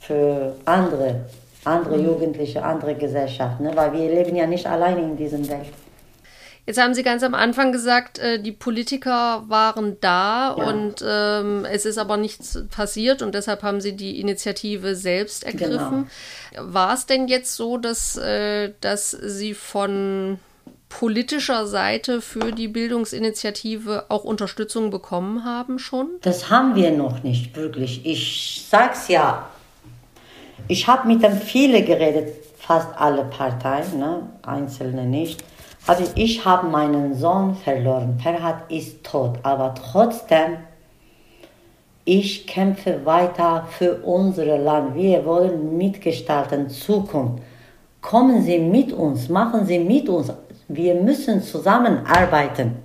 für 0.00 0.56
andere 0.64 1.26
andere 1.66 1.98
mhm. 1.98 2.06
Jugendliche, 2.06 2.62
andere 2.64 2.94
Gesellschaften, 2.94 3.64
ne? 3.64 3.72
weil 3.74 3.92
wir 3.92 4.08
leben 4.08 4.36
ja 4.36 4.46
nicht 4.46 4.66
alleine 4.66 5.02
in 5.02 5.16
diesem 5.16 5.48
Welt. 5.48 5.66
Jetzt 6.66 6.82
haben 6.82 6.94
Sie 6.94 7.04
ganz 7.04 7.22
am 7.22 7.34
Anfang 7.34 7.70
gesagt, 7.70 8.18
äh, 8.18 8.40
die 8.40 8.50
Politiker 8.50 9.44
waren 9.46 9.98
da 10.00 10.56
ja. 10.58 10.68
und 10.68 10.94
ähm, 11.06 11.64
es 11.64 11.86
ist 11.86 11.96
aber 11.96 12.16
nichts 12.16 12.60
passiert 12.70 13.22
und 13.22 13.36
deshalb 13.36 13.62
haben 13.62 13.80
Sie 13.80 13.94
die 13.94 14.20
Initiative 14.20 14.96
selbst 14.96 15.44
ergriffen. 15.44 16.10
Genau. 16.50 16.74
War 16.74 16.94
es 16.94 17.06
denn 17.06 17.28
jetzt 17.28 17.54
so, 17.54 17.78
dass, 17.78 18.16
äh, 18.16 18.72
dass 18.80 19.12
Sie 19.12 19.54
von 19.54 20.40
politischer 20.88 21.66
Seite 21.66 22.20
für 22.20 22.50
die 22.50 22.68
Bildungsinitiative 22.68 24.06
auch 24.08 24.24
Unterstützung 24.24 24.90
bekommen 24.90 25.44
haben 25.44 25.78
schon? 25.78 26.08
Das 26.22 26.50
haben 26.50 26.74
wir 26.74 26.90
noch 26.90 27.22
nicht 27.22 27.56
wirklich. 27.56 28.04
Ich 28.04 28.66
sag's 28.68 29.06
ja. 29.06 29.48
Ich 30.68 30.86
habe 30.86 31.06
mit 31.06 31.22
dem 31.22 31.32
viele 31.32 31.82
geredet, 31.82 32.34
fast 32.58 32.88
alle 32.98 33.24
Parteien, 33.24 33.98
ne? 33.98 34.22
einzelne 34.42 35.04
nicht. 35.04 35.42
Also 35.86 36.04
ich 36.16 36.44
habe 36.44 36.66
meinen 36.66 37.14
Sohn 37.14 37.54
verloren. 37.54 38.18
Ferhat 38.20 38.70
ist 38.70 39.04
tot, 39.04 39.38
aber 39.44 39.74
trotzdem, 39.74 40.56
ich 42.04 42.46
kämpfe 42.46 43.04
weiter 43.04 43.66
für 43.78 43.96
unser 44.02 44.58
Land. 44.58 44.96
Wir 44.96 45.24
wollen 45.24 45.76
mitgestalten 45.76 46.68
Zukunft. 46.68 47.42
Kommen 48.00 48.42
Sie 48.42 48.58
mit 48.58 48.92
uns, 48.92 49.28
machen 49.28 49.66
Sie 49.66 49.78
mit 49.78 50.08
uns. 50.08 50.32
Wir 50.68 50.94
müssen 50.94 51.42
zusammenarbeiten. 51.42 52.76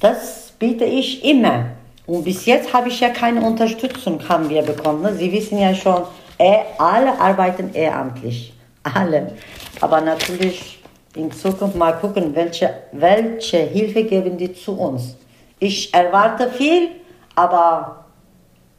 Das 0.00 0.52
biete 0.58 0.84
ich 0.84 1.24
immer. 1.24 1.66
Und 2.06 2.24
bis 2.24 2.44
jetzt 2.46 2.72
habe 2.72 2.88
ich 2.88 3.00
ja 3.00 3.10
keine 3.10 3.40
Unterstützung 3.42 4.26
haben 4.28 4.48
wir 4.48 4.62
bekommen. 4.62 5.02
Ne? 5.02 5.14
Sie 5.14 5.32
wissen 5.32 5.58
ja 5.58 5.74
schon, 5.74 6.02
alle 6.38 7.18
arbeiten 7.18 7.72
ehrenamtlich. 7.74 8.54
Alle. 8.82 9.32
Aber 9.80 10.00
natürlich 10.00 10.82
in 11.14 11.30
Zukunft 11.30 11.76
mal 11.76 11.92
gucken, 11.92 12.34
welche, 12.34 12.70
welche 12.92 13.58
Hilfe 13.58 14.04
geben 14.04 14.36
die 14.36 14.52
zu 14.52 14.78
uns. 14.78 15.16
Ich 15.58 15.94
erwarte 15.94 16.50
viel, 16.50 16.88
aber 17.34 18.04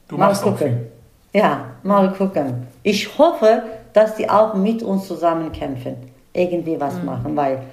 du 0.07 0.17
mal 0.17 0.33
gucken. 0.35 0.87
Ja, 1.33 1.65
mal 1.83 2.11
gucken. 2.13 2.67
Ich 2.83 3.17
hoffe, 3.17 3.63
dass 3.93 4.15
die 4.15 4.29
auch 4.29 4.53
mit 4.53 4.83
uns 4.83 5.07
zusammen 5.07 5.51
kämpfen, 5.51 5.95
irgendwie 6.33 6.79
was 6.79 6.95
mhm. 6.95 7.05
machen, 7.05 7.35
weil 7.35 7.63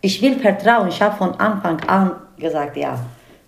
ich 0.00 0.20
will 0.22 0.38
Vertrauen. 0.38 0.88
Ich 0.88 1.00
habe 1.00 1.16
von 1.16 1.34
Anfang 1.34 1.80
an 1.86 2.12
gesagt, 2.38 2.76
ja, 2.76 2.98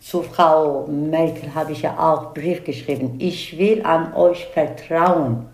zu 0.00 0.22
Frau 0.22 0.86
Merkel 0.86 1.54
habe 1.54 1.72
ich 1.72 1.82
ja 1.82 1.98
auch 1.98 2.32
Brief 2.32 2.64
geschrieben. 2.64 3.16
Ich 3.18 3.58
will 3.58 3.84
an 3.84 4.14
euch 4.14 4.46
vertrauen. 4.52 5.46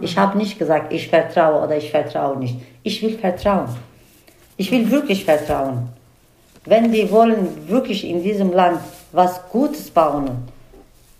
Ich 0.00 0.18
habe 0.18 0.36
nicht 0.38 0.58
gesagt, 0.58 0.92
ich 0.92 1.08
vertraue 1.08 1.62
oder 1.62 1.76
ich 1.76 1.90
vertraue 1.90 2.38
nicht. 2.38 2.56
Ich 2.82 3.02
will 3.02 3.16
vertrauen. 3.18 3.68
Ich 4.56 4.70
will 4.70 4.90
wirklich 4.90 5.24
vertrauen. 5.24 5.88
Wenn 6.64 6.90
die 6.92 7.10
wollen 7.10 7.68
wirklich 7.68 8.08
in 8.08 8.22
diesem 8.22 8.52
Land 8.52 8.80
was 9.12 9.48
Gutes 9.50 9.90
bauen, 9.90 10.48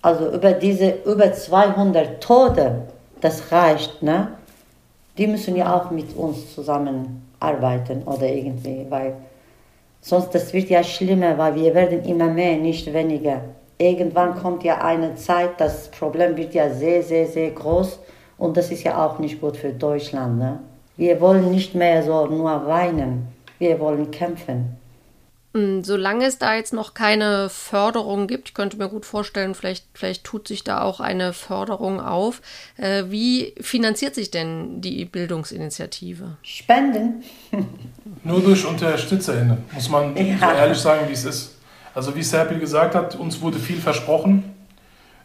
also 0.02 0.32
über 0.32 0.52
diese 0.52 0.98
über 1.04 1.32
200 1.32 2.22
Tote, 2.22 2.82
das 3.20 3.52
reicht, 3.52 4.02
ne? 4.02 4.28
Die 5.16 5.26
müssen 5.26 5.56
ja 5.56 5.74
auch 5.74 5.90
mit 5.90 6.14
uns 6.16 6.54
zusammenarbeiten 6.54 8.02
oder 8.04 8.26
irgendwie, 8.26 8.86
weil 8.88 9.14
sonst 10.00 10.34
das 10.34 10.52
wird 10.52 10.70
ja 10.70 10.82
schlimmer, 10.82 11.38
weil 11.38 11.54
wir 11.54 11.74
werden 11.74 12.04
immer 12.04 12.26
mehr, 12.26 12.56
nicht 12.56 12.92
weniger. 12.92 13.40
Irgendwann 13.78 14.34
kommt 14.34 14.64
ja 14.64 14.78
eine 14.84 15.14
Zeit, 15.14 15.52
das 15.58 15.88
Problem 15.90 16.36
wird 16.36 16.54
ja 16.54 16.70
sehr, 16.70 17.02
sehr, 17.02 17.26
sehr 17.26 17.50
groß 17.50 17.98
und 18.38 18.56
das 18.56 18.70
ist 18.70 18.82
ja 18.82 19.04
auch 19.04 19.18
nicht 19.18 19.40
gut 19.40 19.56
für 19.56 19.72
Deutschland. 19.72 20.38
Ne? 20.38 20.60
Wir 20.96 21.20
wollen 21.20 21.50
nicht 21.50 21.74
mehr 21.74 22.02
so 22.02 22.26
nur 22.26 22.66
weinen, 22.66 23.28
wir 23.58 23.78
wollen 23.80 24.10
kämpfen. 24.10 24.76
Hm, 25.54 25.84
solange 25.84 26.26
es 26.26 26.38
da 26.38 26.56
jetzt 26.56 26.72
noch 26.72 26.94
keine 26.94 27.48
Förderung 27.48 28.26
gibt, 28.26 28.48
ich 28.48 28.54
könnte 28.54 28.76
mir 28.76 28.88
gut 28.88 29.06
vorstellen, 29.06 29.54
vielleicht, 29.54 29.86
vielleicht 29.94 30.24
tut 30.24 30.48
sich 30.48 30.64
da 30.64 30.82
auch 30.82 30.98
eine 30.98 31.32
Förderung 31.32 32.00
auf. 32.00 32.42
Äh, 32.76 33.04
wie 33.08 33.54
finanziert 33.60 34.16
sich 34.16 34.32
denn 34.32 34.80
die 34.80 35.04
Bildungsinitiative? 35.04 36.36
Spenden. 36.42 37.22
Nur 38.24 38.40
durch 38.40 38.66
UnterstützerInnen, 38.66 39.58
muss 39.72 39.88
man 39.88 40.16
ja. 40.16 40.38
so 40.38 40.56
ehrlich 40.56 40.78
sagen, 40.78 41.08
wie 41.08 41.12
es 41.12 41.24
ist. 41.24 41.54
Also 41.94 42.16
wie 42.16 42.24
Serpil 42.24 42.58
gesagt 42.58 42.96
hat, 42.96 43.14
uns 43.14 43.40
wurde 43.40 43.60
viel 43.60 43.78
versprochen 43.78 44.42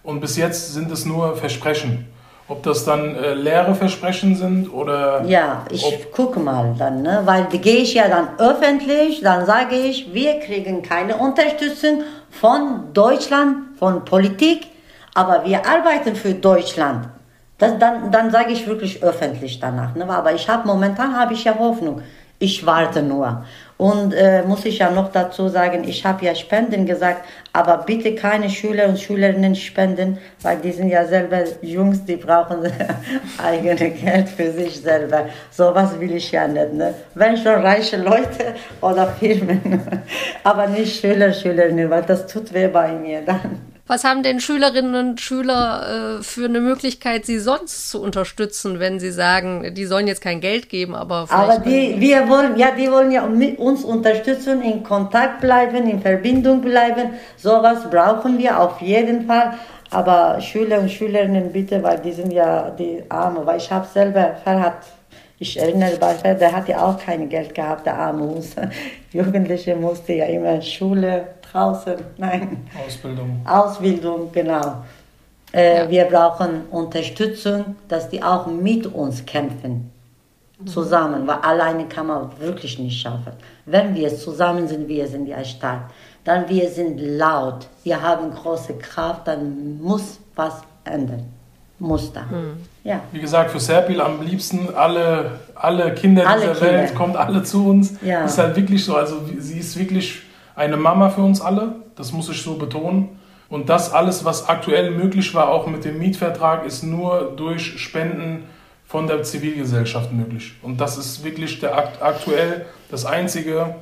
und 0.04 0.19
bis 0.19 0.38
jetzt 0.38 0.74
sind 0.74 0.91
es 0.91 1.06
nur 1.06 1.36
Versprechen. 1.36 2.06
Ob 2.50 2.64
das 2.64 2.84
dann 2.84 3.16
äh, 3.16 3.36
leere 3.36 3.76
Versprechen 3.76 4.36
sind 4.36 4.74
oder. 4.74 5.24
Ja, 5.26 5.66
ich 5.70 6.12
gucke 6.12 6.40
mal 6.40 6.74
dann, 6.80 7.04
ne? 7.04 7.22
weil 7.26 7.46
die 7.46 7.60
gehe 7.60 7.78
ich 7.78 7.94
ja 7.94 8.08
dann 8.08 8.40
öffentlich, 8.40 9.22
dann 9.22 9.46
sage 9.46 9.76
ich, 9.76 10.14
wir 10.14 10.40
kriegen 10.40 10.82
keine 10.82 11.18
Unterstützung 11.18 12.02
von 12.32 12.92
Deutschland, 12.94 13.78
von 13.78 14.04
Politik, 14.04 14.66
aber 15.14 15.46
wir 15.46 15.64
arbeiten 15.64 16.16
für 16.16 16.34
Deutschland. 16.34 17.10
Das, 17.60 17.78
dann, 17.78 18.12
dann 18.12 18.32
sage 18.32 18.52
ich 18.54 18.66
wirklich 18.66 19.04
öffentlich 19.04 19.60
danach. 19.60 19.94
Ne? 19.94 20.10
Aber 20.10 20.34
ich 20.34 20.50
habe 20.50 20.66
momentan 20.66 21.16
habe 21.16 21.34
ich 21.34 21.44
ja 21.44 21.56
Hoffnung. 21.60 22.02
Ich 22.40 22.66
warte 22.66 23.04
nur. 23.04 23.46
Und 23.80 24.13
äh, 24.13 24.44
muss 24.44 24.65
ich 24.65 24.80
ja 24.80 24.92
noch 24.92 25.10
dazu 25.10 25.48
sagen, 25.48 25.86
ich 25.88 26.06
habe 26.06 26.26
ja 26.26 26.36
Spenden 26.36 26.86
gesagt, 26.86 27.24
aber 27.54 27.78
bitte 27.78 28.13
keine 28.13 28.50
Schüler 28.50 28.89
und 28.89 29.00
Schülerinnen 29.00 29.56
spenden, 29.56 30.18
weil 30.42 30.58
die 30.58 30.74
sind 30.74 30.89
ja 30.89 31.06
selber 31.06 31.44
Jungs, 31.62 32.04
die 32.04 32.18
brauchen 32.18 32.70
eigene 33.42 33.92
Geld 33.92 34.28
für 34.28 34.52
sich 34.52 34.82
selber. 34.82 35.30
Sowas 35.50 35.98
will 35.98 36.12
ich 36.12 36.30
ja 36.30 36.46
nicht. 36.46 36.74
Ne? 36.74 36.94
Wenn 37.15 37.38
schon 37.38 37.62
reiche 37.62 37.96
Leute 37.96 38.54
oder 38.82 39.08
Firmen, 39.13 39.82
aber 40.44 40.68
nicht 40.68 41.00
Schüler, 41.00 41.32
Schülerinnen, 41.32 41.89
weil 41.89 42.04
das 42.04 42.28
tut 42.28 42.54
weh 42.54 42.68
bei 42.68 42.92
mir 42.92 43.22
dann. 43.22 43.69
Was 43.89 44.04
haben 44.04 44.21
denn 44.21 44.39
Schülerinnen 44.39 44.93
und 44.93 45.19
Schüler 45.19 46.19
äh, 46.19 46.23
für 46.23 46.45
eine 46.45 46.62
Möglichkeit, 46.62 47.25
sie 47.25 47.39
sonst 47.39 47.89
zu 47.89 47.99
unterstützen, 47.99 48.80
wenn 48.80 48.99
sie 48.99 49.10
sagen, 49.10 49.73
die 49.73 49.86
sollen 49.86 50.06
jetzt 50.06 50.21
kein 50.21 50.41
Geld 50.41 50.69
geben, 50.69 50.93
aber. 50.93 51.25
Aber 51.28 51.58
die, 51.58 51.99
wir 51.99 52.30
wollen, 52.30 52.56
ja, 52.56 52.69
die 52.69 52.91
wollen 52.91 53.10
ja 53.10 53.28
uns 53.58 53.84
unterstützen, 53.84 54.62
in 54.62 54.84
Kontakt 54.84 55.41
bleiben, 55.41 55.89
in 55.89 56.02
Verbindung 56.02 56.62
bleiben. 56.62 57.15
Sowas 57.36 57.89
brauchen 57.89 58.38
wir 58.38 58.60
auf 58.60 58.80
jeden 58.80 59.25
Fall. 59.25 59.56
Aber 59.89 60.39
Schüler 60.39 60.82
und 60.82 60.91
Schülerinnen 60.91 61.52
bitte, 61.52 61.82
weil 61.82 61.97
die 61.97 62.12
sind 62.12 62.32
ja 62.32 62.69
die 62.69 63.02
Arme, 63.10 63.43
weil 63.43 63.58
ich 63.58 63.71
habe 63.71 63.88
selber 63.91 64.36
Ferhat 64.43 64.84
ich 65.39 65.58
erinnere 65.58 65.91
mich, 65.91 66.38
der 66.38 66.52
hat 66.52 66.67
ja 66.67 66.86
auch 66.86 66.99
kein 66.99 67.30
Geld 67.30 67.56
gehabt, 67.56 67.86
der 67.86 67.97
arme 67.97 68.41
Jugendliche 69.12 69.75
musste 69.75 70.13
ja 70.13 70.25
immer 70.25 70.62
Schule, 70.62 71.30
draußen, 71.49 71.95
nein. 72.17 72.67
Ausbildung. 72.86 73.41
Ausbildung, 73.45 74.32
genau. 74.34 74.84
Äh, 75.54 75.78
ja. 75.78 75.89
Wir 75.89 76.06
brauchen 76.06 76.67
Unterstützung, 76.69 77.78
dass 77.88 78.10
die 78.10 78.21
auch 78.21 78.47
mit 78.47 78.86
uns 78.88 79.25
kämpfen. 79.25 79.91
Zusammen, 80.65 81.25
weil 81.25 81.38
alleine 81.38 81.86
kann 81.86 82.08
man 82.08 82.38
wirklich 82.38 82.78
nicht 82.78 83.02
schaffen. 83.02 83.32
Wenn 83.65 83.95
wir 83.95 84.13
zusammen 84.13 84.67
sind, 84.67 84.89
wir 84.89 85.08
sind 85.08 85.25
ja 85.25 85.41
stark. 85.45 85.89
Dann 86.25 86.49
wir 86.49 86.69
sind 86.69 86.99
laut, 86.99 87.69
wir 87.86 88.02
haben 88.02 88.30
große 88.32 88.73
Kraft, 88.73 89.25
dann 89.25 89.80
muss 89.82 90.19
was 90.36 90.62
ändern. 90.84 91.38
Muss 91.80 92.12
da. 92.12 92.24
Mhm. 92.24 92.58
Ja. 92.84 93.02
Wie 93.12 93.20
gesagt, 93.20 93.52
für 93.52 93.60
Serpil 93.60 94.02
am 94.02 94.22
liebsten 94.22 94.74
alle, 94.76 95.39
alle 95.56 95.94
Kinder 95.94 96.28
alle 96.28 96.42
dieser 96.42 96.54
Kinder. 96.54 96.74
Welt, 96.74 96.96
kommt 96.96 97.15
alle 97.15 97.44
zu 97.44 97.68
uns. 97.68 97.96
Ja. 98.02 98.26
Ist 98.26 98.38
halt 98.38 98.56
wirklich 98.56 98.84
so, 98.84 98.96
also 98.96 99.22
sie 99.38 99.60
ist 99.60 99.78
wirklich 99.78 100.22
eine 100.56 100.78
Mama 100.78 101.10
für 101.10 101.22
uns 101.22 101.39
alle, 101.39 101.76
das 101.96 102.12
muss 102.12 102.30
ich 102.30 102.42
so 102.42 102.56
betonen. 102.56 103.10
Und 103.50 103.70
das 103.70 103.94
alles, 103.94 104.26
was 104.26 104.48
aktuell 104.48 104.92
möglich 104.92 105.34
war, 105.34 105.50
auch 105.50 105.65
mit 105.68 105.84
dem 105.84 105.98
Mietvertrag, 105.98 106.65
ist 106.65 106.84
nur 106.84 107.34
durch 107.36 107.80
Spenden 107.80 108.44
von 108.86 109.08
der 109.08 109.24
Zivilgesellschaft 109.24 110.12
möglich. 110.12 110.54
Und 110.62 110.80
das 110.82 110.98
ist 110.98 111.24
wirklich 111.24 111.60
der, 111.60 111.78
aktuell 111.78 112.65
das 112.92 113.06
Einzige, 113.06 113.76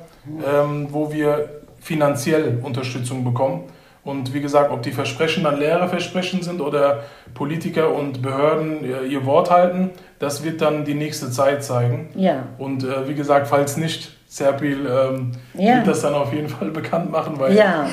ähm, 0.46 0.88
wo 0.90 1.12
wir 1.12 1.50
finanziell 1.80 2.60
Unterstützung 2.62 3.24
bekommen. 3.24 3.64
Und 4.08 4.32
wie 4.32 4.40
gesagt, 4.40 4.72
ob 4.72 4.80
die 4.80 4.92
Versprechen 4.92 5.44
dann 5.44 5.58
leere 5.58 5.86
Versprechen 5.86 6.40
sind 6.40 6.62
oder 6.62 7.04
Politiker 7.34 7.94
und 7.94 8.22
Behörden 8.22 8.82
ihr 8.82 9.26
Wort 9.26 9.50
halten, 9.50 9.90
das 10.18 10.42
wird 10.44 10.62
dann 10.62 10.86
die 10.86 10.94
nächste 10.94 11.30
Zeit 11.30 11.62
zeigen. 11.62 12.08
Ja. 12.14 12.44
Und 12.56 12.84
äh, 12.84 13.06
wie 13.06 13.14
gesagt, 13.14 13.48
falls 13.48 13.76
nicht, 13.76 14.10
Serpil 14.26 14.86
ähm, 14.86 15.32
ja. 15.52 15.76
wird 15.76 15.88
das 15.88 16.00
dann 16.00 16.14
auf 16.14 16.32
jeden 16.32 16.48
Fall 16.48 16.70
bekannt 16.80 17.12
machen. 17.12 17.38
Weil 17.38 17.54
ja, 17.54 17.86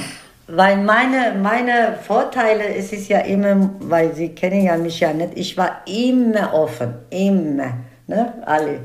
weil 0.47 0.77
meine, 0.77 1.37
meine 1.37 1.97
Vorteile, 2.01 2.63
es 2.63 2.93
ist 2.93 3.09
ja 3.09 3.19
immer, 3.19 3.71
weil 3.81 4.15
Sie 4.15 4.29
kennen 4.29 4.63
ja 4.63 4.77
mich 4.77 5.01
ja 5.01 5.11
nicht, 5.11 5.31
ich 5.35 5.57
war 5.57 5.81
immer 5.85 6.53
offen, 6.53 6.93
immer, 7.09 7.73
ne, 8.07 8.35
alle. 8.45 8.79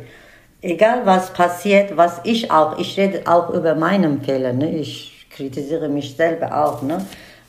Egal 0.62 1.02
was 1.04 1.32
passiert, 1.32 1.96
was 1.96 2.22
ich 2.24 2.50
auch, 2.50 2.76
ich 2.76 2.98
rede 2.98 3.22
auch 3.26 3.50
über 3.50 3.76
meinen 3.76 4.20
Fehler, 4.20 4.52
ne, 4.52 4.68
ich 4.72 5.19
kritisiere 5.40 5.88
mich 5.88 6.14
selber 6.16 6.48
auch, 6.64 6.82
ne. 6.82 6.98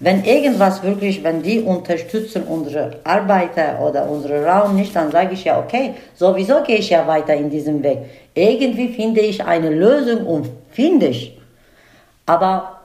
Wenn 0.04 0.24
irgendwas 0.24 0.82
wirklich, 0.82 1.24
wenn 1.24 1.44
die 1.44 1.60
unterstützen 1.60 2.44
unsere 2.48 2.98
Arbeiter 3.04 3.80
oder 3.88 4.10
unseren 4.10 4.44
Raum 4.44 4.76
nicht, 4.76 4.96
dann 4.96 5.12
sage 5.12 5.34
ich 5.34 5.44
ja, 5.44 5.60
okay, 5.60 5.94
sowieso 6.16 6.64
gehe 6.64 6.78
ich 6.78 6.90
ja 6.90 7.06
weiter 7.06 7.36
in 7.36 7.52
diesem 7.52 7.84
Weg. 7.84 8.00
Irgendwie 8.34 8.88
finde 8.88 9.22
ich 9.22 9.46
eine 9.46 9.70
Lösung 9.70 10.26
und 10.26 10.50
finde 10.72 11.08
ich. 11.08 11.40
Aber 12.26 12.80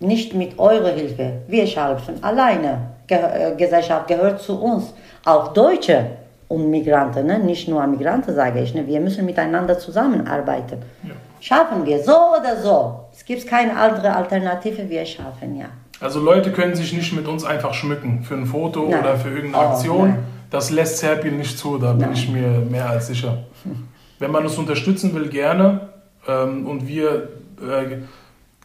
nicht 0.00 0.32
mit 0.34 0.58
eurer 0.58 0.92
Hilfe. 0.92 1.42
Wir 1.46 1.66
schaffen 1.66 2.14
alleine. 2.24 2.78
Ge 3.06 3.18
äh, 3.18 3.54
Gesellschaft 3.54 4.08
gehört 4.08 4.40
zu 4.40 4.58
uns. 4.58 4.94
Auch 5.26 5.52
Deutsche 5.52 6.06
und 6.48 6.70
Migranten, 6.70 7.26
ne? 7.26 7.38
nicht 7.38 7.68
nur 7.68 7.86
Migranten 7.86 8.34
sage 8.34 8.60
ich. 8.62 8.74
Ne? 8.74 8.86
Wir 8.86 9.00
müssen 9.00 9.26
miteinander 9.26 9.78
zusammenarbeiten. 9.78 10.78
Ja. 11.02 11.14
Schaffen 11.38 11.84
wir 11.84 12.02
so 12.02 12.16
oder 12.38 12.56
so. 12.56 13.01
Es 13.12 13.24
gibt 13.24 13.46
keine 13.46 13.76
andere 13.76 14.16
Alternative. 14.16 14.88
Wir 14.88 15.04
schaffen 15.04 15.56
ja. 15.56 15.66
Also 16.00 16.20
Leute 16.20 16.50
können 16.50 16.74
sich 16.74 16.92
nicht 16.92 17.12
mit 17.12 17.28
uns 17.28 17.44
einfach 17.44 17.74
schmücken 17.74 18.24
für 18.24 18.34
ein 18.34 18.46
Foto 18.46 18.88
nein. 18.88 19.00
oder 19.00 19.16
für 19.16 19.28
irgendeine 19.28 19.64
oh, 19.64 19.70
Aktion. 19.70 20.08
Nein. 20.08 20.18
Das 20.50 20.70
lässt 20.70 20.98
Serbien 20.98 21.38
nicht 21.38 21.56
zu, 21.58 21.78
da 21.78 21.92
bin 21.92 22.00
nein. 22.00 22.12
ich 22.12 22.28
mir 22.28 22.48
mehr 22.68 22.90
als 22.90 23.06
sicher. 23.06 23.44
Wenn 24.18 24.30
man 24.30 24.44
uns 24.44 24.58
unterstützen 24.58 25.14
will, 25.14 25.28
gerne. 25.28 25.88
Ähm, 26.26 26.66
und 26.66 26.86
wir 26.88 27.28
äh, 27.60 27.98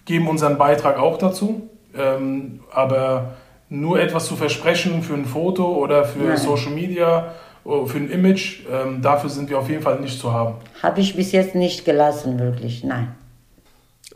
geben 0.06 0.28
unseren 0.28 0.58
Beitrag 0.58 0.98
auch 0.98 1.18
dazu. 1.18 1.70
Ähm, 1.96 2.62
aber 2.72 3.38
nur 3.70 4.00
etwas 4.00 4.28
zu 4.28 4.36
versprechen 4.36 5.04
für 5.04 5.14
ein 5.14 5.26
Foto 5.26 5.76
oder 5.76 6.06
für 6.06 6.24
Nein. 6.24 6.38
Social 6.38 6.72
Media, 6.72 7.34
oh, 7.64 7.86
für 7.86 7.98
ein 7.98 8.10
Image, 8.10 8.62
ähm, 8.72 9.02
dafür 9.02 9.30
sind 9.30 9.50
wir 9.50 9.60
auf 9.60 9.70
jeden 9.70 9.82
Fall 9.82 10.00
nicht 10.00 10.20
zu 10.20 10.32
haben. 10.32 10.56
Habe 10.82 11.02
ich 11.02 11.16
bis 11.16 11.32
jetzt 11.32 11.56
nicht 11.56 11.86
gelassen, 11.86 12.40
wirklich, 12.40 12.84
nein. 12.84 13.16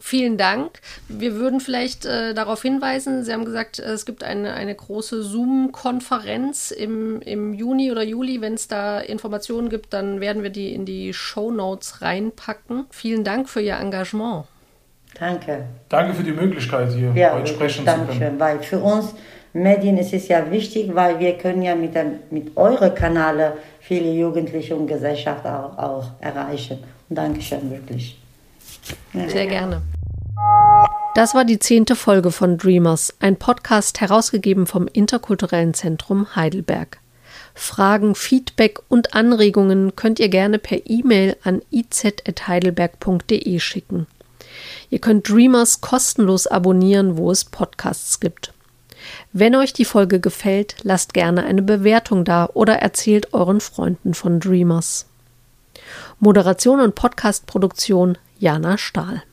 Vielen 0.03 0.37
Dank. 0.37 0.81
Wir 1.07 1.35
würden 1.35 1.59
vielleicht 1.59 2.05
äh, 2.05 2.33
darauf 2.33 2.63
hinweisen, 2.63 3.23
Sie 3.23 3.31
haben 3.31 3.45
gesagt, 3.45 3.77
äh, 3.77 3.83
es 3.91 4.07
gibt 4.07 4.23
eine, 4.23 4.55
eine 4.55 4.73
große 4.73 5.21
Zoom-Konferenz 5.21 6.71
im, 6.71 7.21
im 7.21 7.53
Juni 7.53 7.91
oder 7.91 8.01
Juli. 8.01 8.41
Wenn 8.41 8.55
es 8.55 8.67
da 8.67 8.99
Informationen 8.99 9.69
gibt, 9.69 9.93
dann 9.93 10.19
werden 10.19 10.41
wir 10.41 10.49
die 10.49 10.73
in 10.73 10.85
die 10.85 11.13
Show 11.13 11.51
Notes 11.51 12.01
reinpacken. 12.01 12.85
Vielen 12.89 13.23
Dank 13.23 13.47
für 13.47 13.61
Ihr 13.61 13.77
Engagement. 13.77 14.45
Danke. 15.19 15.65
Danke 15.87 16.15
für 16.15 16.23
die 16.23 16.31
Möglichkeit, 16.31 16.91
hier 16.93 17.11
ja, 17.13 17.35
heute 17.35 17.53
sprechen 17.53 17.85
zu 17.85 17.93
können. 17.93 18.17
Schön, 18.17 18.39
weil 18.39 18.59
für 18.63 18.79
uns 18.79 19.13
Medien 19.53 19.99
ist 19.99 20.13
es 20.13 20.27
ja 20.27 20.49
wichtig, 20.49 20.95
weil 20.95 21.19
wir 21.19 21.37
können 21.37 21.61
ja 21.61 21.75
mit, 21.75 21.93
dem, 21.93 22.21
mit 22.31 22.57
euren 22.57 22.95
Kanälen 22.95 23.53
viele 23.79 24.11
Jugendliche 24.11 24.75
und 24.75 24.87
Gesellschaft 24.87 25.45
auch, 25.45 25.77
auch 25.77 26.05
erreichen. 26.21 26.79
Und 27.07 27.17
Dankeschön, 27.17 27.69
wirklich. 27.69 28.17
Sehr 29.13 29.45
gerne. 29.45 29.83
Das 31.13 31.35
war 31.35 31.43
die 31.43 31.59
zehnte 31.59 31.97
Folge 31.97 32.31
von 32.31 32.57
Dreamers, 32.57 33.13
ein 33.19 33.35
Podcast 33.35 33.99
herausgegeben 33.99 34.65
vom 34.65 34.87
Interkulturellen 34.87 35.73
Zentrum 35.73 36.37
Heidelberg. 36.37 36.99
Fragen, 37.53 38.15
Feedback 38.15 38.79
und 38.87 39.13
Anregungen 39.13 39.97
könnt 39.97 40.21
ihr 40.21 40.29
gerne 40.29 40.57
per 40.57 40.79
E-Mail 40.85 41.35
an 41.43 41.61
iz.heidelberg.de 41.69 43.59
schicken. 43.59 44.07
Ihr 44.89 44.99
könnt 44.99 45.27
Dreamers 45.27 45.81
kostenlos 45.81 46.47
abonnieren, 46.47 47.17
wo 47.17 47.29
es 47.29 47.43
Podcasts 47.43 48.21
gibt. 48.21 48.53
Wenn 49.33 49.55
euch 49.55 49.73
die 49.73 49.83
Folge 49.83 50.21
gefällt, 50.21 50.77
lasst 50.83 51.13
gerne 51.13 51.43
eine 51.43 51.61
Bewertung 51.61 52.23
da 52.23 52.49
oder 52.53 52.75
erzählt 52.75 53.33
euren 53.33 53.59
Freunden 53.59 54.13
von 54.13 54.39
Dreamers. 54.39 55.07
Moderation 56.19 56.79
und 56.79 56.95
Podcastproduktion 56.95 58.17
Jana 58.39 58.77
Stahl. 58.77 59.23